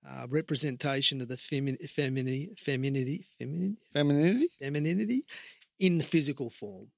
[0.08, 4.46] uh, representation of the femi- femininity, femininity, femininity, Femininity?
[4.60, 5.24] femininity
[5.78, 6.88] in the physical form.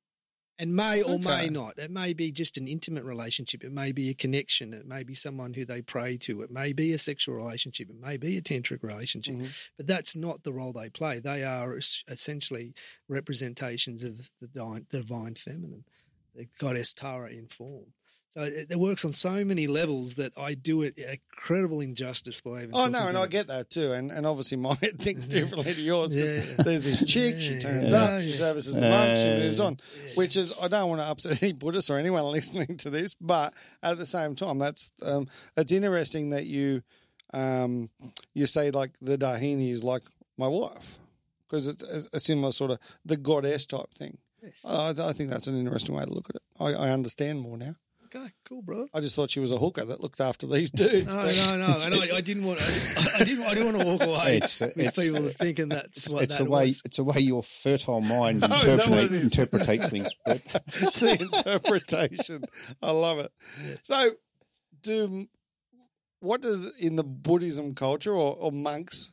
[0.61, 1.79] And may or may not.
[1.79, 3.65] It may be just an intimate relationship.
[3.65, 4.75] It may be a connection.
[4.75, 6.43] It may be someone who they pray to.
[6.43, 7.89] It may be a sexual relationship.
[7.89, 9.37] It may be a tantric relationship.
[9.37, 9.47] Mm-hmm.
[9.79, 11.19] But that's not the role they play.
[11.19, 12.75] They are essentially
[13.09, 15.85] representations of the divine, the divine feminine,
[16.35, 17.95] the goddess Tara in form.
[18.31, 22.59] So it, it works on so many levels that I do it incredible injustice by
[22.63, 22.71] even.
[22.75, 25.75] Oh no, and about I get that too, and and obviously my head thinks differently
[25.75, 26.63] to yours because Yeah.
[26.65, 29.79] there's this chick, she turns yeah, up, she services the monk, she moves on,
[30.15, 33.53] which is I don't want to upset any Buddhists or anyone listening to this, but
[33.83, 35.27] at the same time, that's um,
[35.57, 36.83] it's interesting that you
[37.35, 37.91] um,
[38.33, 40.03] you say like the Dahini is like
[40.39, 40.99] my wife
[41.49, 44.19] because it's a, a similar sort of the goddess type thing.
[44.41, 44.65] Yes.
[44.65, 46.43] I, I think that's an interesting way to look at it.
[46.61, 47.75] I, I understand more now.
[48.13, 48.87] Okay, cool, bro.
[48.93, 51.15] I just thought she was a hooker that looked after these dudes.
[51.15, 52.61] No, no, no, and I, I didn't want.
[52.61, 53.45] I, I didn't.
[53.45, 56.39] I didn't want to walk away It's, uh, with it's- people thinking that's what it's
[56.39, 56.67] that a way.
[56.67, 56.83] was.
[56.85, 58.69] It's a way your fertile mind Oh, is
[59.23, 60.11] interpret, interpretates things.
[60.27, 62.43] It's the interpretation.
[62.83, 63.31] I love it.
[63.85, 64.11] So,
[64.83, 65.27] do
[66.21, 69.13] what does in the Buddhism culture or, or monks?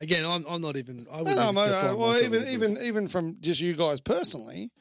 [0.00, 1.06] Again, I'm, I'm not even.
[1.12, 4.00] I No, wouldn't no, even no, define well, even even even from just you guys
[4.00, 4.72] personally,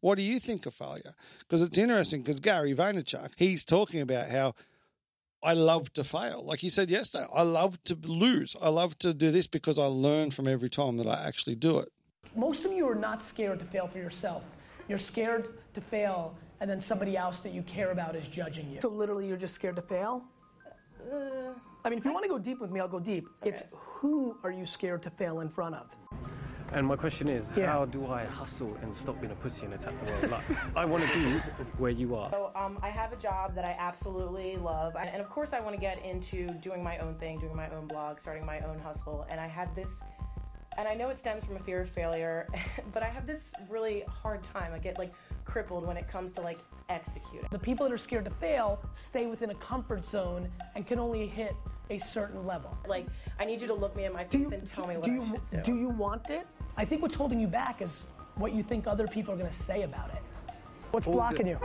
[0.00, 1.14] what do you think of failure?
[1.40, 2.22] Because it's interesting.
[2.22, 4.54] Because Gary Vaynerchuk, he's talking about how
[5.42, 6.44] I love to fail.
[6.44, 8.56] Like he said yesterday, I love to lose.
[8.60, 11.78] I love to do this because I learn from every time that I actually do
[11.78, 11.88] it.
[12.34, 14.44] Most of you are not scared to fail for yourself.
[14.88, 18.80] You're scared to fail, and then somebody else that you care about is judging you.
[18.80, 20.22] So literally, you're just scared to fail.
[21.10, 21.52] Uh,
[21.84, 23.28] I mean, if you want to go deep with me, I'll go deep.
[23.44, 25.94] It's who are you scared to fail in front of?
[26.72, 27.66] And my question is, Yeah.
[27.72, 30.30] how do I hustle and stop being a pussy and attack the world?
[30.30, 31.38] Like, I want to be
[31.78, 32.28] where you are.
[32.30, 35.74] So um, I have a job that I absolutely love, and of course I want
[35.74, 39.26] to get into doing my own thing, doing my own blog, starting my own hustle.
[39.30, 40.00] And I have this,
[40.76, 42.48] and I know it stems from a fear of failure,
[42.92, 44.72] but I have this really hard time.
[44.74, 45.12] I get like
[45.44, 46.58] crippled when it comes to like
[46.88, 47.48] executing.
[47.52, 51.26] The people that are scared to fail stay within a comfort zone and can only
[51.26, 51.54] hit
[51.90, 52.76] a certain level.
[52.88, 53.06] Like
[53.38, 55.12] I need you to look me in my face you, and tell me what do
[55.12, 55.72] I you, should do.
[55.72, 56.46] do you want it?
[56.76, 58.02] I think what's holding you back is
[58.36, 60.22] what you think other people are going to say about it.
[60.90, 61.60] What's All blocking the- you?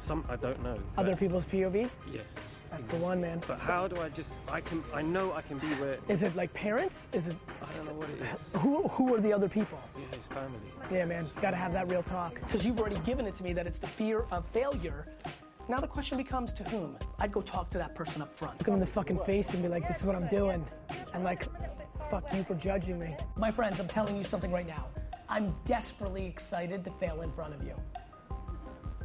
[0.00, 0.78] Some I don't know.
[0.96, 1.90] Other people's POV?
[2.12, 2.24] Yes.
[2.70, 3.42] That's the one, man.
[3.48, 4.32] But how do I just?
[4.50, 4.82] I can.
[4.94, 5.96] I know I can be where.
[6.08, 7.08] Is it like parents?
[7.12, 8.38] Is it I don't know what it is.
[8.60, 8.86] who?
[8.88, 9.80] Who are the other people?
[9.96, 10.58] Yeah, his family.
[10.92, 12.34] Yeah, man, got to have that real talk.
[12.34, 15.06] Because you've already given it to me that it's the fear of failure.
[15.68, 16.96] Now the question becomes to whom?
[17.18, 18.58] I'd go talk to that person up front.
[18.58, 20.64] Look him in the fucking face and be like, this is what I'm doing.
[21.12, 21.46] And like,
[22.10, 23.14] fuck you for judging me.
[23.36, 24.86] My friends, I'm telling you something right now.
[25.28, 27.74] I'm desperately excited to fail in front of you.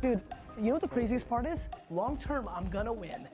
[0.02, 0.22] Dude,
[0.58, 1.68] you know what the craziest part is?
[1.90, 3.28] Long term, I'm gonna win.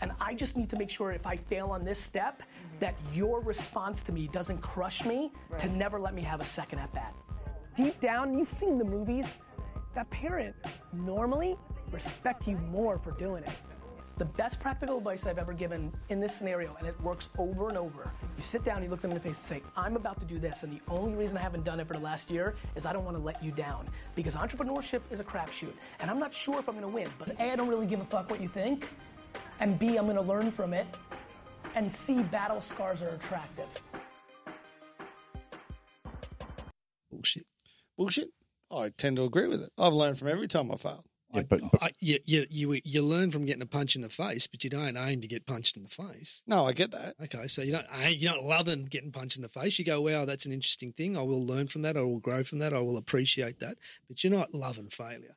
[0.00, 2.42] And I just need to make sure if I fail on this step,
[2.80, 6.80] that your response to me doesn't crush me to never let me have a second
[6.80, 7.14] at bat.
[7.76, 9.36] Deep down, you've seen the movies,
[9.94, 10.54] that parent
[10.92, 11.56] normally
[11.92, 13.50] respect you more for doing it.
[14.16, 17.76] The best practical advice I've ever given in this scenario, and it works over and
[17.76, 18.12] over.
[18.36, 20.38] You sit down, you look them in the face and say, I'm about to do
[20.38, 22.92] this, and the only reason I haven't done it for the last year is I
[22.92, 23.88] don't want to let you down.
[24.14, 27.08] Because entrepreneurship is a crapshoot, and I'm not sure if I'm gonna win.
[27.18, 28.86] But A, I don't really give a fuck what you think,
[29.58, 30.86] and B, I'm gonna learn from it,
[31.74, 33.66] and C, battle scars are attractive.
[37.10, 37.46] Bullshit.
[37.98, 38.28] Bullshit.
[38.70, 39.70] I tend to agree with it.
[39.76, 41.04] I've learned from every time I failed.
[41.34, 44.08] Yeah, but, but I, you, you, you, you learn from getting a punch in the
[44.08, 46.42] face, but you don't aim to get punched in the face.
[46.46, 47.14] No, I get that.
[47.24, 49.78] Okay, so you don't aim- you're not loving getting punched in the face.
[49.78, 51.16] You go, wow, that's an interesting thing.
[51.16, 51.96] I will learn from that.
[51.96, 52.72] I will grow from that.
[52.72, 53.76] I will appreciate that.
[54.08, 55.36] But you're not loving failure.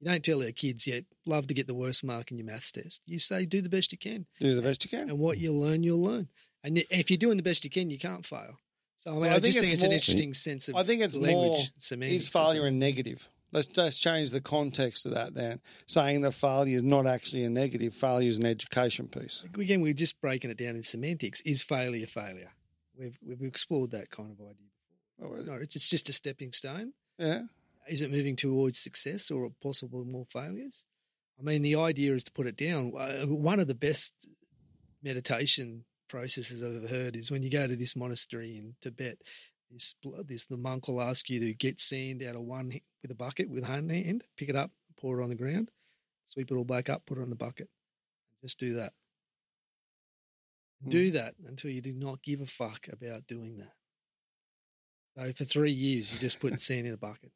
[0.00, 2.70] You don't tell our kids yet, love to get the worst mark in your maths
[2.72, 3.02] test.
[3.06, 4.26] You say, do the best you can.
[4.40, 5.08] Do the best you can.
[5.08, 6.28] And what you learn, you'll learn.
[6.62, 8.58] And if you're doing the best you can, you can't fail.
[8.96, 10.76] So I, mean, So I, I think just think it's it's an interesting sense of
[10.76, 12.24] I think it's language, more semantics.
[12.24, 13.28] is failure a negative.
[13.56, 15.60] Let's just change the context of that then.
[15.86, 19.44] Saying that failure is not actually a negative, failure is an education piece.
[19.58, 21.40] Again, we're just breaking it down in semantics.
[21.40, 22.50] Is failure failure?
[22.98, 24.68] We've, we've explored that kind of idea
[25.18, 25.54] before.
[25.54, 26.92] No, it's, it's just a stepping stone.
[27.18, 27.44] Yeah.
[27.88, 30.84] Is it moving towards success or possible more failures?
[31.40, 32.92] I mean, the idea is to put it down.
[32.94, 34.28] Uh, One of the best
[35.02, 39.16] meditation processes I've ever heard is when you go to this monastery in Tibet.
[39.70, 39.94] This,
[40.26, 43.50] this the monk will ask you to get sand out of one with a bucket
[43.50, 45.70] with one hand, pick it up, pour it on the ground,
[46.24, 47.68] sweep it all back up, put it on the bucket.
[48.42, 48.92] Just do that.
[50.82, 50.90] Hmm.
[50.90, 53.72] Do that until you do not give a fuck about doing that.
[55.16, 57.32] So for three years, you're just putting sand in a bucket.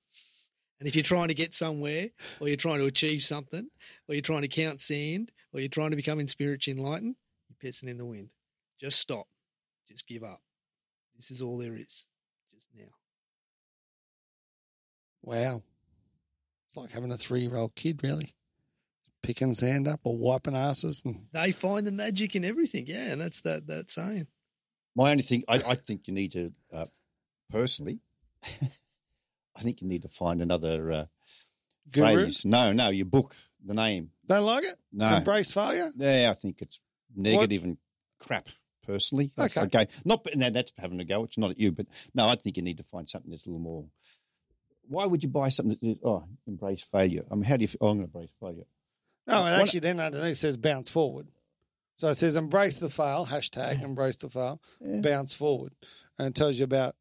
[0.79, 2.09] And if you're trying to get somewhere,
[2.41, 3.69] or you're trying to achieve something,
[4.09, 7.17] or you're trying to count sand, or you're trying to become in spiritually enlightened,
[7.49, 8.31] you're pissing in the wind.
[8.81, 9.27] Just stop.
[9.89, 10.41] Just give up.
[11.17, 12.07] This is all there is.
[12.55, 12.87] Just now.
[15.23, 15.63] Wow.
[16.69, 18.35] It's like having a three year old kid, really.
[19.23, 21.03] Picking sand up or wiping asses.
[21.05, 22.85] And They find the magic in everything.
[22.87, 24.27] Yeah, and that's that that saying.
[24.97, 26.87] my only thing, I, I think you need to, uh,
[27.51, 28.01] personally,
[29.57, 31.05] I think you need to find another uh,
[31.93, 32.15] Guru?
[32.15, 32.45] phrase.
[32.47, 34.11] No, no, your book, the name.
[34.27, 34.77] don't like it?
[34.93, 35.17] No.
[35.17, 35.91] Embrace failure?
[35.97, 36.81] Yeah, I think it's
[37.15, 37.77] negative and
[38.21, 38.49] crap.
[38.87, 39.61] Personally, Okay.
[39.61, 41.23] okay, not no, that's having a go.
[41.25, 43.51] It's not at you, but no, I think you need to find something that's a
[43.51, 43.85] little more.
[44.91, 47.23] Why would you buy something that oh embrace failure?
[47.31, 47.69] I mean, how do you?
[47.81, 48.65] Oh, I'm going to embrace failure.
[49.29, 51.29] No, it What- actually then underneath says bounce forward.
[51.99, 55.75] So it says embrace the fail, hashtag embrace the fail, bounce forward.
[56.19, 56.97] And it tells you about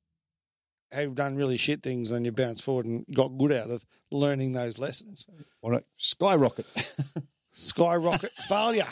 [0.91, 3.85] how you've done really shit things and you bounce forward and got good out of
[4.11, 5.25] learning those lessons.
[5.61, 6.65] Why not skyrocket?
[7.53, 8.87] Skyrocket failure.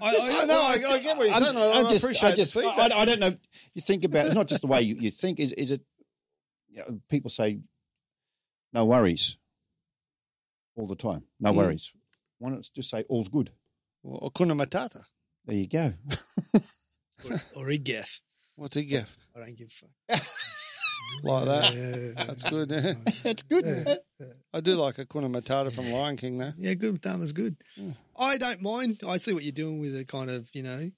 [0.00, 1.56] I, I, know, I, I get what you're saying.
[1.56, 2.92] I, I just, appreciate I just, the feedback.
[2.92, 3.36] I, I don't know.
[3.74, 5.38] You think about it's not just the way you, you think.
[5.38, 5.80] Is is it?
[6.70, 7.60] You know, people say,
[8.72, 9.36] "No worries,"
[10.76, 11.24] all the time.
[11.40, 11.56] No Mm.
[11.56, 11.92] worries.
[12.38, 13.50] Why not just say all's good?
[14.02, 15.04] Or Kuna Matata.
[15.44, 15.92] There you go.
[17.54, 18.20] or a gaff.
[18.56, 19.16] What's he give?
[19.36, 19.70] I don't give a
[20.18, 20.22] fuck.
[21.24, 21.74] Like that.
[21.74, 22.24] Yeah.
[22.24, 22.68] That's good.
[22.70, 23.98] That's good.
[24.54, 26.54] I do like Hakuna Matata from Lion King, though.
[26.56, 27.02] Yeah, good.
[27.02, 27.56] Dharma's good.
[28.16, 29.02] I don't mind.
[29.06, 30.90] I see what you're doing with the kind of, you know,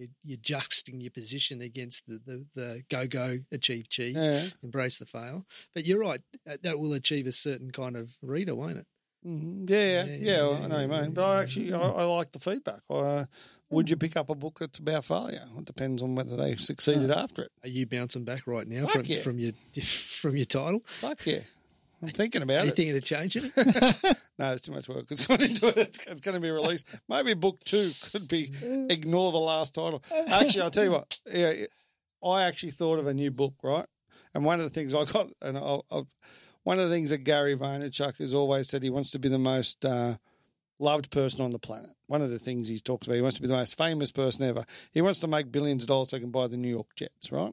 [0.00, 4.44] you're, you're juxting your position against the, the, the go go, achieve achieve, Yeah.
[4.62, 5.46] embrace the fail.
[5.74, 6.22] But you're right.
[6.62, 8.86] That, will achieve a certain kind of reader, won't it?
[9.26, 9.68] Mhm.
[9.68, 11.12] Yeah, yeah, Yeah, yeah, yeah, I know you yeah, mean.
[11.12, 12.80] But I actually, I, I like the feedback.
[12.88, 13.26] Uh,
[13.68, 15.44] would you pick up a book that's about failure?
[15.58, 17.52] It depends on whether they succeeded after it.
[17.62, 20.80] Are you bouncing back right now Fuck from, from your from your title?
[20.86, 21.40] Fuck yeah.
[22.02, 22.76] I'm thinking Are about you it.
[22.76, 24.16] thinking of changing it?
[24.38, 25.04] No, it's too much work.
[25.10, 25.40] It's it.
[25.76, 26.86] It's, it's going to be released.
[27.10, 28.50] Maybe book two could be
[28.88, 30.02] ignore the last title.
[30.30, 31.20] Actually, I'll tell you what.
[31.30, 31.52] Yeah,
[32.24, 33.84] I actually thought of a new book, right?
[34.32, 36.08] And one of the things I got, and I'll, I'll,
[36.62, 39.38] one of the things that Gary Vaynerchuk has always said, he wants to be the
[39.38, 40.16] most uh,
[40.78, 41.90] loved person on the planet.
[42.06, 44.44] One of the things he talks about, he wants to be the most famous person
[44.48, 44.64] ever.
[44.90, 47.30] He wants to make billions of dollars so he can buy the New York Jets,
[47.30, 47.52] right?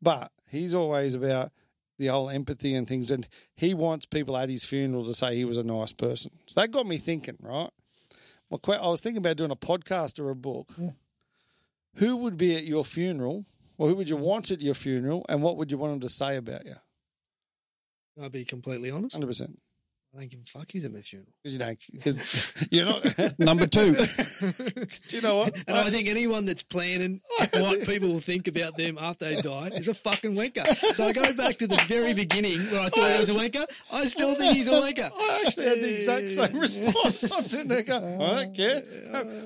[0.00, 1.50] But he's always about
[1.98, 5.44] the whole empathy and things, and he wants people at his funeral to say he
[5.44, 6.30] was a nice person.
[6.46, 7.70] So that got me thinking, right?
[8.50, 10.72] My que- I was thinking about doing a podcast or a book.
[11.96, 13.46] Who would be at your funeral,
[13.78, 16.08] or who would you want at your funeral, and what would you want them to
[16.08, 16.74] say about you?
[18.14, 19.14] Can I be completely honest?
[19.16, 19.58] Hundred percent.
[20.16, 21.28] I don't give a fuck who's at my funeral.
[21.42, 21.78] Because you don't.
[21.92, 23.38] Because you're not.
[23.38, 23.92] Number two.
[23.92, 25.56] Do you know what?
[25.68, 27.20] And I think anyone that's planning
[27.52, 30.66] what people will think about them after they die is a fucking wanker.
[30.94, 33.66] So I go back to the very beginning where I thought he was a wanker.
[33.92, 35.10] I still think he's a wanker.
[35.12, 37.30] I actually had the exact same response.
[37.30, 38.82] I'm sitting there going, I don't care.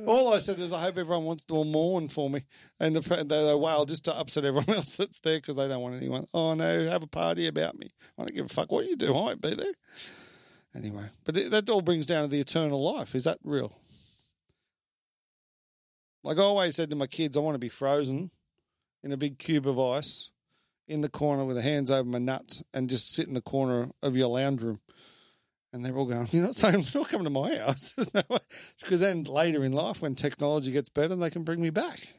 [0.06, 2.44] All I said is, I hope everyone wants to mourn for me.
[2.78, 5.82] And the, they, they wail just to upset everyone else that's there because they don't
[5.82, 6.26] want anyone.
[6.32, 7.88] Oh, no, have a party about me.
[8.16, 9.08] I don't give a fuck what you do.
[9.08, 9.72] I won't be there.
[10.74, 13.14] Anyway, but it, that all brings down to the eternal life.
[13.14, 13.76] Is that real?
[16.22, 18.30] Like I always said to my kids, I want to be frozen
[19.02, 20.30] in a big cube of ice
[20.86, 23.88] in the corner with the hands over my nuts and just sit in the corner
[24.02, 24.80] of your lounge room.
[25.72, 27.92] And they're all going, You're not saying you're not coming to my house.
[27.96, 28.38] There's no way.
[28.74, 32.14] It's because then later in life, when technology gets better, they can bring me back.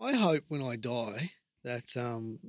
[0.00, 1.30] I hope when I die
[1.62, 2.40] that um,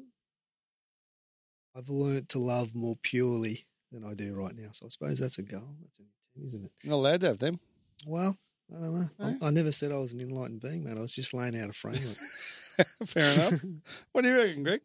[1.75, 4.69] I've learnt to love more purely than I do right now.
[4.71, 5.75] So I suppose that's a goal.
[5.81, 6.71] That's an intent, isn't it?
[6.83, 7.59] You're allowed to have them.
[8.05, 8.37] Well,
[8.71, 9.09] I don't know.
[9.19, 10.97] I, I never said I was an enlightened being, man.
[10.97, 12.15] I was just laying out a framework.
[13.05, 13.61] Fair enough.
[14.11, 14.81] what do you reckon, Greg?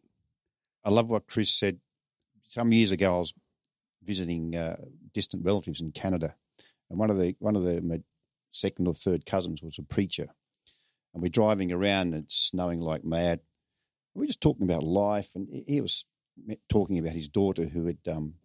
[0.83, 1.79] I love what Chris said.
[2.45, 3.33] Some years ago, I was
[4.03, 4.77] visiting uh,
[5.13, 6.35] distant relatives in Canada,
[6.89, 7.99] and one of the one of the my
[8.51, 10.27] second or third cousins was a preacher,
[11.13, 13.41] and we're driving around and it's snowing like mad.
[14.13, 16.05] We We're just talking about life, and he- he was
[16.69, 18.35] talking about his daughter who had um,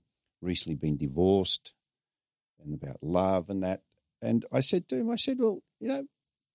[0.42, 1.72] recently been divorced,
[2.62, 3.82] and about love and that.
[4.20, 6.04] And I said to him, I said, well, you know,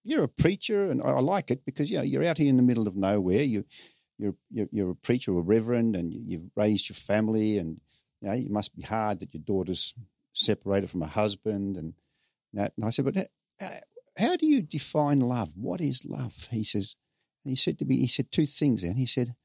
[0.04, 2.58] you're a preacher, and I, I like it because you know you're out here in
[2.58, 3.44] the middle of nowhere.
[3.44, 3.66] You
[4.18, 7.82] you're you're, you're a preacher, a reverend, and you, you've raised your family, and
[8.22, 9.94] you know it must be hard that your daughter's
[10.34, 11.94] separated from her husband, and
[12.54, 12.74] that.
[12.78, 13.28] And I said, but
[14.18, 15.52] how, do you define love?
[15.56, 16.48] What is love?
[16.52, 16.96] He says,
[17.44, 19.36] and he said to me, he said two things, and he said,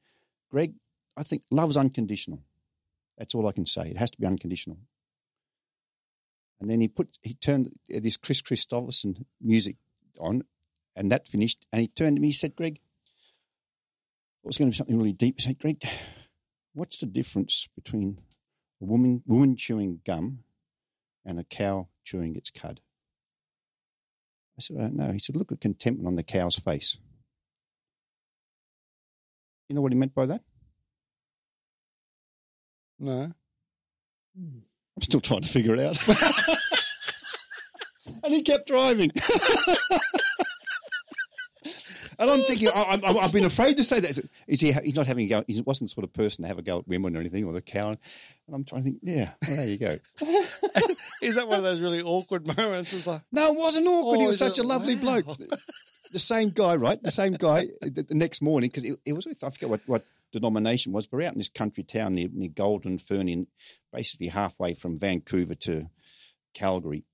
[0.49, 0.75] Greg,
[1.17, 2.41] I think love's unconditional.
[3.17, 3.89] That's all I can say.
[3.89, 4.77] It has to be unconditional.
[6.59, 9.77] And then he put he turned this Kris Kristofferson music
[10.19, 10.43] on,
[10.95, 11.65] and that finished.
[11.71, 15.13] And he turned to me, he said, Greg, it was going to be something really
[15.13, 15.39] deep.
[15.39, 15.83] He said, Greg,
[16.73, 18.19] what's the difference between
[18.81, 20.39] a woman, woman chewing gum
[21.25, 22.81] and a cow chewing its cud?
[24.57, 25.11] I said, I don't know.
[25.11, 26.97] He said, look at contentment on the cow's face.
[29.67, 30.43] You know what he meant by that?
[33.03, 33.31] No.
[34.37, 34.59] Hmm.
[34.95, 35.99] I'm still trying to figure it out.
[38.23, 39.11] and he kept driving.
[42.19, 44.17] and I'm oh, thinking, I, I, I've been afraid to say that.
[44.47, 44.71] Is he?
[44.71, 45.43] He's not having a go.
[45.47, 47.51] He wasn't the sort of person to have a go at women or anything, or
[47.51, 47.89] the cow.
[47.89, 47.97] And
[48.53, 48.99] I'm trying to think.
[49.03, 49.99] Yeah, well, there you go.
[51.21, 52.93] Is that one of those really awkward moments?
[52.93, 54.19] It's like, No, it wasn't awkward.
[54.19, 54.63] he Oh, was such it?
[54.63, 55.21] a lovely Wow.
[55.21, 55.37] bloke.
[56.11, 57.01] The same guy, right?
[57.01, 57.63] The same guy.
[57.81, 61.17] The, the next morning, because it, it was I forget what what denomination was, but
[61.17, 63.47] we're out in this country town near, near Golden Fern,
[63.93, 65.89] basically halfway from Vancouver to
[66.53, 67.05] Calgary,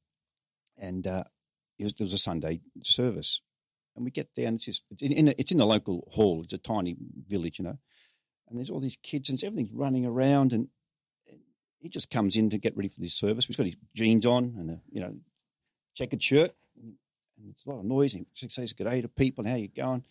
[0.77, 1.25] and uh,
[1.77, 3.41] it was there was a Sunday service,
[3.95, 4.55] and we get down.
[4.55, 6.41] It's just it's in, in a, it's in a local hall.
[6.43, 6.95] It's a tiny
[7.27, 7.77] village, you know,
[8.47, 10.69] and there's all these kids and everything's running around and.
[11.81, 13.45] He just comes in to get ready for this service.
[13.45, 15.15] He's got his jeans on and a you know
[15.95, 16.95] checkered shirt, and
[17.49, 18.15] it's a lot of noise.
[18.15, 20.03] And he says good day to people, and how you going?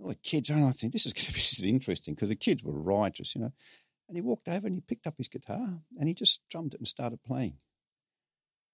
[0.00, 2.28] All the kids, and I think this is going to be this is interesting because
[2.28, 3.52] the kids were righteous, you know.
[4.08, 6.80] And he walked over and he picked up his guitar and he just strummed it
[6.80, 7.58] and started playing.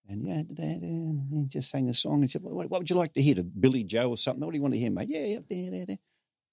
[0.09, 2.21] And yeah, and he just sang a song.
[2.21, 3.37] and said, "What what would you like to hear?
[3.37, 4.45] To Billy Joe or something?
[4.45, 5.99] What do you want to hear, mate?" Yeah, yeah, there, there, there.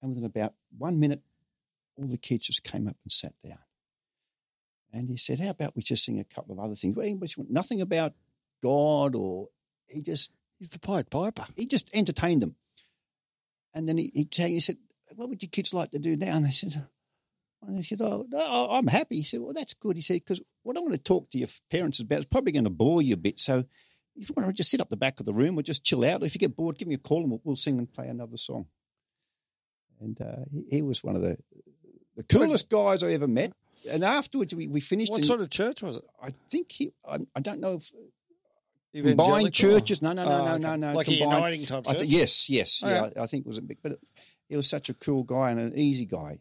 [0.02, 1.22] And within about one minute,
[1.98, 3.60] all the kids just came up and sat down.
[4.94, 6.96] And he said, "How about we just sing a couple of other things?
[6.96, 8.14] Well, Nothing about
[8.64, 9.50] God or
[9.90, 11.46] he just he's the Pied Piper.
[11.58, 12.56] he just entertained them.
[13.74, 14.78] And then he, he, he said,
[15.16, 16.36] What would your kids like to do now?
[16.36, 16.86] And they said,
[17.66, 19.18] and they said, Oh, no, I'm happy.
[19.18, 19.96] He said, Well, that's good.
[19.96, 22.66] He said, Because what I want to talk to your parents about is probably going
[22.66, 23.40] to bore you a bit.
[23.40, 23.66] So
[24.16, 26.04] if you want to just sit up the back of the room or just chill
[26.04, 28.08] out, if you get bored, give me a call and we'll, we'll sing and play
[28.08, 28.68] another song.
[30.00, 31.38] And uh, he, he was one of the,
[32.16, 33.54] the coolest guys I ever met.
[33.90, 35.12] And afterwards, we, we finished.
[35.12, 36.04] What and sort of church was it?
[36.22, 37.92] I think he, I, I don't know if
[38.94, 40.02] Combined churches.
[40.02, 40.60] No, no, no, Oh, no, okay.
[40.62, 40.94] no, no.
[40.94, 41.38] Like a combined.
[41.38, 42.96] uniting type I think yes, yes, Oh, yeah.
[43.16, 43.22] yeah.
[43.22, 44.00] I, I think it was a big, but
[44.50, 46.40] he was such a cool guy and an easy guy.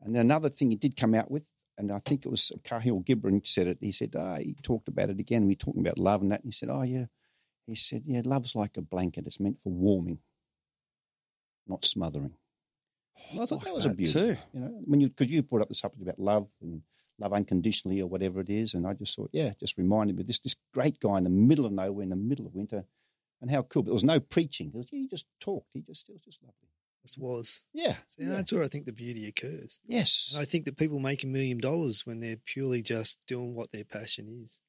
[0.00, 1.42] And then another thing he did come out with,
[1.78, 3.78] and I think it was Kahlil Gibran said it.
[3.80, 5.46] He said, ah, he talked about it again.
[5.46, 6.42] We talking about love and that.
[6.44, 7.06] And he said, oh yeah.
[7.66, 9.26] He said, yeah, love's like a blanket.
[9.26, 10.18] It's meant for warming,
[11.66, 12.34] not smothering.
[13.32, 14.12] I thought like that was a that beauty.
[14.12, 14.36] too.
[14.52, 16.82] You know, when you because you brought up the subject about love and
[17.22, 20.26] love unconditionally or whatever it is, and I just thought, yeah, just reminded me of
[20.26, 22.84] this this great guy in the middle of nowhere, in the middle of winter,
[23.42, 23.82] And how cool.
[23.82, 24.70] But there was no preaching.
[24.72, 25.66] Was, he just talked.
[25.74, 26.68] He just, it was just lovely.
[27.04, 27.64] It was.
[27.74, 27.96] Yeah.
[28.06, 28.30] See, yeah.
[28.30, 29.80] that's where I think the beauty occurs.
[29.84, 30.30] Yes.
[30.32, 33.72] And I think that people make a million dollars when they're purely just doing what
[33.72, 34.60] their passion is.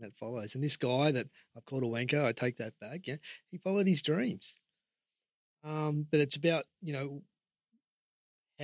[0.00, 0.54] And it follows.
[0.54, 3.06] And this guy that I've called a wanker, I take that back.
[3.06, 3.16] Yeah.
[3.50, 4.58] He followed his dreams.
[5.62, 7.22] Um, but it's about, you know,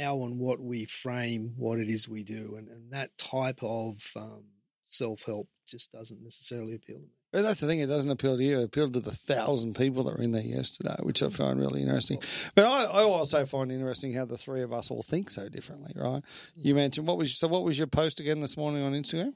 [0.00, 2.54] how and what we frame what it is we do.
[2.56, 4.44] And, and that type of um,
[4.84, 7.08] self help just doesn't necessarily appeal to me.
[7.32, 8.58] But that's the thing; it doesn't appeal to you.
[8.58, 11.82] It appealed to the thousand people that were in there yesterday, which I find really
[11.82, 12.18] interesting.
[12.56, 15.92] But I, I also find interesting how the three of us all think so differently,
[15.94, 16.22] right?
[16.56, 17.46] You mentioned what was so.
[17.46, 19.34] What was your post again this morning on Instagram?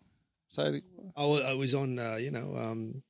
[0.48, 0.74] So
[1.16, 3.02] I, I was on, uh, you know, um,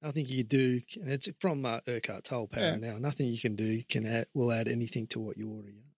[0.00, 2.76] nothing you do, and it's from uh, Eckhart Tolle Power Yeah.
[2.76, 2.98] now.
[2.98, 5.89] Nothing you can do can add, will add anything to what you already are.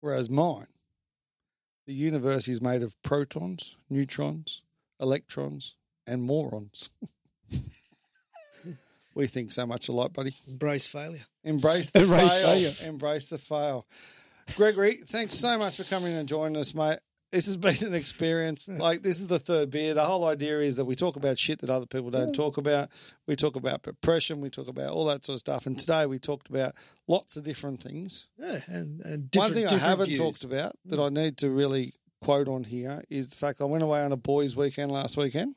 [0.00, 0.66] Whereas mine,
[1.86, 4.62] the universe is made of protons, neutrons,
[5.00, 5.74] electrons,
[6.06, 6.90] and morons.
[9.14, 10.34] we think so much alike, buddy.
[10.46, 11.24] Embrace failure.
[11.44, 12.46] Embrace the Embrace fail.
[12.46, 12.72] failure.
[12.84, 13.86] Embrace the fail.
[14.56, 16.98] Gregory, thanks so much for coming and joining us, mate.
[17.36, 18.66] This has been an experience.
[18.86, 19.92] Like this is the third beer.
[19.92, 22.88] The whole idea is that we talk about shit that other people don't talk about.
[23.26, 24.40] We talk about depression.
[24.40, 25.66] We talk about all that sort of stuff.
[25.66, 26.74] And today we talked about
[27.06, 28.26] lots of different things.
[28.38, 30.18] Yeah, and, and One thing I haven't views.
[30.18, 33.82] talked about that I need to really quote on here is the fact I went
[33.82, 35.56] away on a boys' weekend last weekend.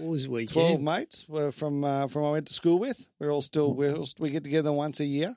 [0.00, 0.52] Always weekend.
[0.52, 3.08] Twelve mates were from uh, from I went to school with.
[3.18, 5.34] We're all still we're all, we get together once a year.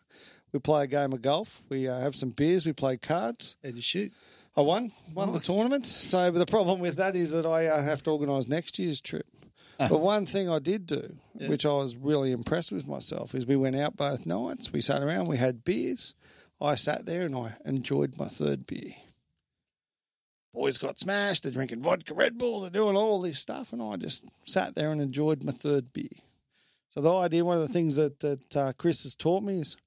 [0.52, 1.64] We play a game of golf.
[1.70, 2.66] We uh, have some beers.
[2.66, 3.56] We play cards.
[3.64, 4.12] And to shoot.
[4.60, 5.47] I won won Nice.
[5.47, 5.86] the tournament.
[5.86, 9.26] So the problem with that is that I uh, have to organise next year's trip.
[9.78, 11.16] But one thing I did do,
[11.47, 14.74] which I was really impressed with myself, is we went out both nights.
[14.74, 15.30] We sat around.
[15.30, 16.14] We had beers.
[16.60, 18.91] I sat there and I enjoyed my third beer.
[20.53, 21.43] Boys got smashed.
[21.43, 22.60] They're drinking vodka Red Bull.
[22.60, 26.10] They're doing all this stuff, and I just sat there and enjoyed my third beer.
[26.93, 29.78] So the idea, one of the things that that uh, Chris has taught me is,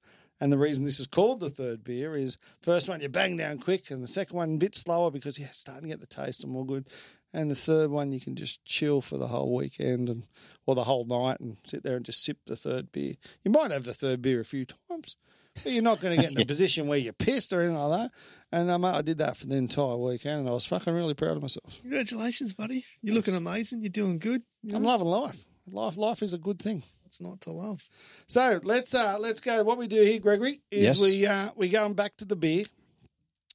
[0.43, 3.59] and the reason this is called the third beer is first one you bang down
[3.59, 6.43] quick, and the second one a bit slower because you're starting to get the taste
[6.43, 6.85] and more good,
[7.31, 10.27] and the third one you can just chill for the whole weekend and
[10.65, 13.15] or the whole night and sit there and just sip the third beer.
[13.45, 15.15] You might have the third beer a few times,
[15.63, 18.01] but you're not going to get in a position where you're pissed or anything like
[18.01, 18.11] that.
[18.51, 21.37] And um, I did that for the entire weekend, and I was fucking really proud
[21.37, 21.79] of myself.
[21.83, 22.83] Congratulations, buddy.
[23.01, 23.79] You're looking amazing.
[23.79, 24.41] You're doing good.
[24.61, 25.45] You I'm loving life.
[25.71, 26.83] Life, life is a good thing.
[27.13, 27.87] What's not to love?
[28.25, 29.63] So let's uh let's go.
[29.63, 31.01] What we do here, Gregory, is Yes.
[31.01, 32.65] we uh we going back to the beer,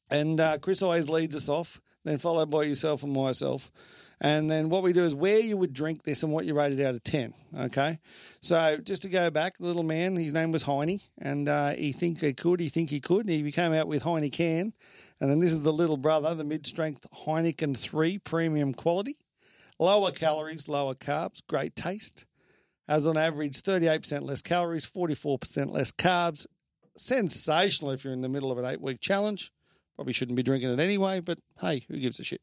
[0.08, 3.72] and uh, Chris always leads us off, then followed by yourself and myself,
[4.20, 6.80] and then what we do is where you would drink this and what you rated
[6.80, 7.34] out of ten.
[7.58, 7.98] Okay,
[8.40, 11.90] so just to go back, the little man, his name was Heine, and uh, he
[11.90, 14.72] think he could, he think he could, and he came out with Heine can,
[15.20, 19.16] and then this is the little brother, the mid-strength Heineken three premium quality,
[19.80, 22.24] lower calories, lower carbs, great taste
[22.88, 26.46] has on average 38% less calories, 44% less carbs.
[26.96, 29.52] Sensational if you're in the middle of an eight week challenge.
[29.94, 32.40] Probably shouldn't be drinking it anyway, but hey, who gives a shit?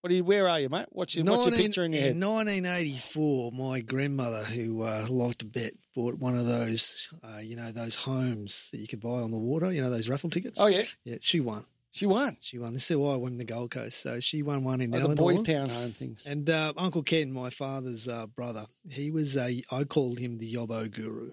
[0.00, 0.86] What are you, where are you, mate?
[0.90, 2.12] What's your, what's your picture in your head?
[2.12, 7.56] In 1984, my grandmother, who uh, liked to bet, bought one of those, uh, you
[7.56, 9.72] know, those homes that you could buy on the water.
[9.72, 10.60] You know, those raffle tickets.
[10.60, 10.84] Oh, yeah.
[11.02, 11.16] yeah.
[11.20, 11.64] She won.
[11.96, 12.36] She won.
[12.40, 12.74] She won.
[12.74, 14.02] This is why I won the Gold Coast.
[14.02, 16.26] So she won one in Oh, the boys' town home things.
[16.26, 20.52] And uh, Uncle Ken, my father's uh, brother, he was a, I called him the
[20.52, 21.30] Yobbo Guru.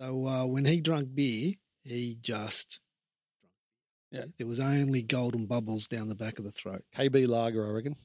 [0.00, 2.78] So uh, when he drank beer, he just,
[4.12, 4.26] Yeah.
[4.38, 6.84] there was only golden bubbles down the back of the throat.
[6.96, 7.96] KB Lager, I reckon.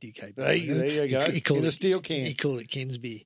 [0.00, 1.26] Did keep There you- there you go.
[1.26, 2.24] He, he called In a it, steel can.
[2.26, 3.20] He called it Ken's beer.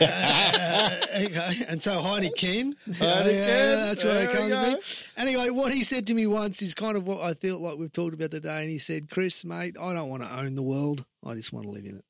[0.00, 1.64] Uh, okay.
[1.68, 2.74] And so Heine Ken.
[2.86, 3.76] Heine Ken.
[3.86, 4.78] That's where There we go.
[5.16, 7.92] Anyway, what he said to me once is kind of what I felt like we've
[7.92, 8.62] talked about today.
[8.62, 11.04] And he said, Chris, mate, I don't want to own the world.
[11.24, 12.04] I just want to live in it.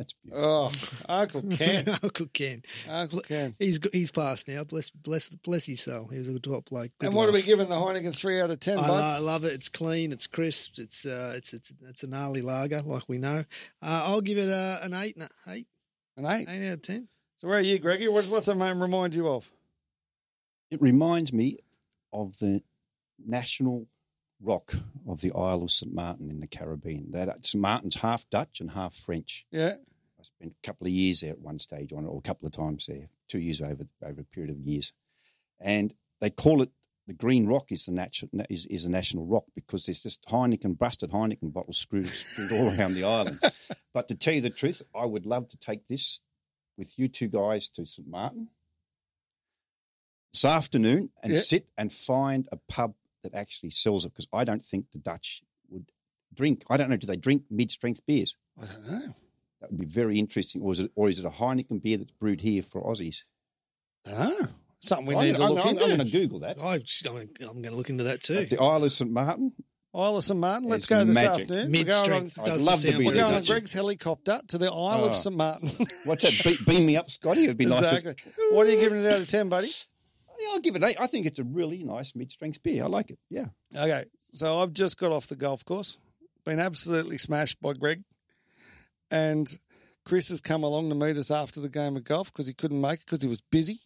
[0.00, 0.44] That's beautiful.
[0.46, 0.72] Oh,
[1.10, 1.88] Uncle Ken.
[2.02, 2.62] Uncle Ken.
[2.88, 3.54] Uncle Ken.
[3.58, 4.64] He's go- he's passed now.
[4.64, 6.06] Bless bless bless his soul.
[6.08, 6.90] He was a top bloke.
[6.98, 9.04] Good And what are we giving the Heineken 3 out of 10, I, bud?
[9.04, 9.52] I love it.
[9.52, 10.10] It's clean.
[10.10, 10.78] It's crisp.
[10.78, 13.40] It's uh, it's it's it's a gnarly lager, like we know.
[13.82, 15.66] Uh, I'll give it uh, an eight, no, eight,
[16.16, 16.48] An 8.
[16.48, 17.08] eight out of ten.
[17.36, 18.08] So where are you, Greggy?
[18.08, 19.50] What, what's the name remind you of?
[20.70, 21.58] It reminds me
[22.10, 22.62] of the
[23.22, 23.86] national
[24.42, 24.74] rock
[25.06, 27.10] of the Isle of St Martin in the Caribbean.
[27.12, 29.44] That St Martin's half Dutch and half French.
[29.50, 29.74] Yeah.
[30.20, 32.46] I spent a couple of years there at one stage on it, or a couple
[32.46, 34.92] of times there, two years over over a period of years,
[35.60, 36.70] and they call it
[37.06, 40.78] the Green Rock is the natu- is, is a national rock because there's just Heineken,
[40.78, 43.40] busted Heineken bottles screwed, screwed all around the island.
[43.92, 46.20] But to tell you the truth, I would love to take this
[46.78, 48.46] with you two guys to St Martin
[50.32, 52.94] this afternoon and sit and find a pub
[53.24, 55.90] that actually sells it because I don't think the Dutch would
[56.32, 56.62] drink.
[56.70, 56.96] I don't know.
[56.96, 58.36] Do they drink mid-strength beers?
[58.62, 59.14] I don't know.
[59.60, 60.62] That would be very interesting.
[60.62, 63.22] Or is it, or is it a Heineken beer that's brewed here for Aussies?
[64.06, 64.48] Ah,
[64.80, 65.82] something we I'm need to gonna- look I'm, into.
[65.84, 66.58] I'm going to Google that.
[66.58, 68.46] I, I'm going to look into that too.
[68.46, 69.52] The Isle of St Martin.
[69.94, 70.68] Isle of St Martin.
[70.68, 71.42] Let's It's go this magic.
[71.42, 71.64] afternoon.
[71.66, 72.38] We're Mid going on, strength.
[72.40, 73.42] I'd love to sound be we're there, going on?
[73.42, 75.14] Greg's helicopter to the Isle of Oh.
[75.14, 75.68] St Martin.
[76.04, 76.44] What's that?
[76.44, 77.44] Be- beam me up, Scotty.
[77.44, 77.92] It'd be nice.
[77.92, 78.14] exactly.
[78.14, 79.66] to- What are you giving it out of ten, buddy?
[80.38, 80.96] Yeah, I'll give it eight.
[80.98, 82.84] I think it's a really nice mid-strength beer.
[82.84, 83.18] I like it.
[83.28, 83.46] Yeah.
[83.76, 85.98] Okay, so I've just got off the golf course,
[86.46, 88.04] been absolutely smashed by Greg,
[89.10, 89.48] and
[90.04, 92.80] Chris has come along to meet us after the game of golf because he couldn't
[92.80, 93.80] make it because he was busy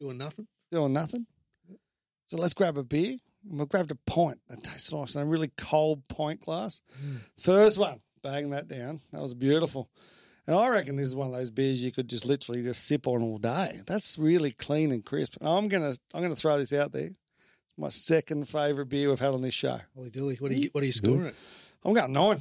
[0.00, 0.46] Doing nothing.
[0.70, 1.26] doing nothing.
[2.26, 3.18] So let's grab a beer.
[3.48, 4.38] And we grabbed a pint.
[4.48, 5.14] That tastes nice.
[5.14, 6.80] And a really cold pint glass.
[7.04, 7.18] Mm.
[7.40, 9.00] First one, bang that down.
[9.12, 9.90] That was beautiful.
[10.46, 13.06] And I reckon this is one of those beers you could just literally just sip
[13.06, 13.80] on all day.
[13.86, 15.36] That's really clean and crisp.
[15.40, 17.06] And I'm gonna I'm gonna throw this out there.
[17.10, 19.78] It's my second favourite beer we've had on this show.
[19.94, 20.36] Holy dilly.
[20.36, 21.34] What do you, what are you scoring it?
[21.84, 22.40] I'm going nine.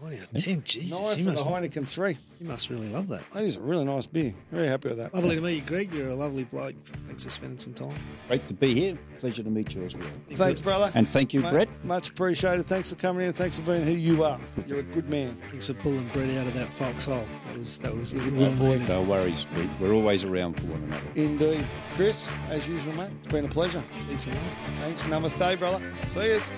[0.00, 0.62] One out of 10.
[0.62, 0.90] Jesus.
[0.98, 2.16] Nine You for the Heineken three.
[2.40, 3.22] you must really love that.
[3.34, 4.32] That is a really nice beer.
[4.50, 5.12] Very happy with that.
[5.14, 5.92] Lovely to meet you, Greg.
[5.92, 6.74] You're a lovely bloke.
[7.06, 7.94] Thanks for spending some time.
[8.28, 8.98] Great to be here.
[9.18, 10.08] Pleasure to meet you as well.
[10.28, 10.90] Thanks, brother.
[10.94, 11.68] And thank you, Mate, Brett.
[11.84, 12.66] Much appreciated.
[12.66, 13.34] Thanks for coming in.
[13.34, 14.40] Thanks for being who you are.
[14.66, 15.36] You're a good man.
[15.50, 17.26] Thanks for pulling Brett out of that foxhole.
[17.48, 18.86] That was that was He's a well good boy.
[18.88, 19.46] No worries.
[19.54, 21.06] We- We're always around for one another.
[21.14, 21.66] Indeed.
[21.94, 23.84] Chris, as usual, mate, it's been a pleasure.
[24.08, 24.38] Thanks a lot.
[24.80, 25.04] Thanks.
[25.04, 25.82] Namaste, brother.
[26.08, 26.52] See yous.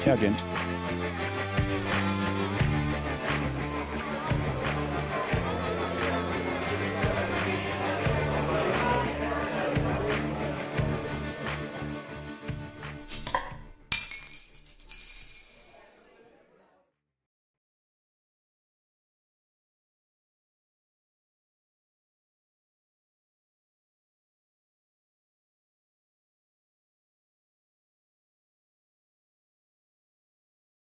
[0.00, 0.42] Ciao, gents.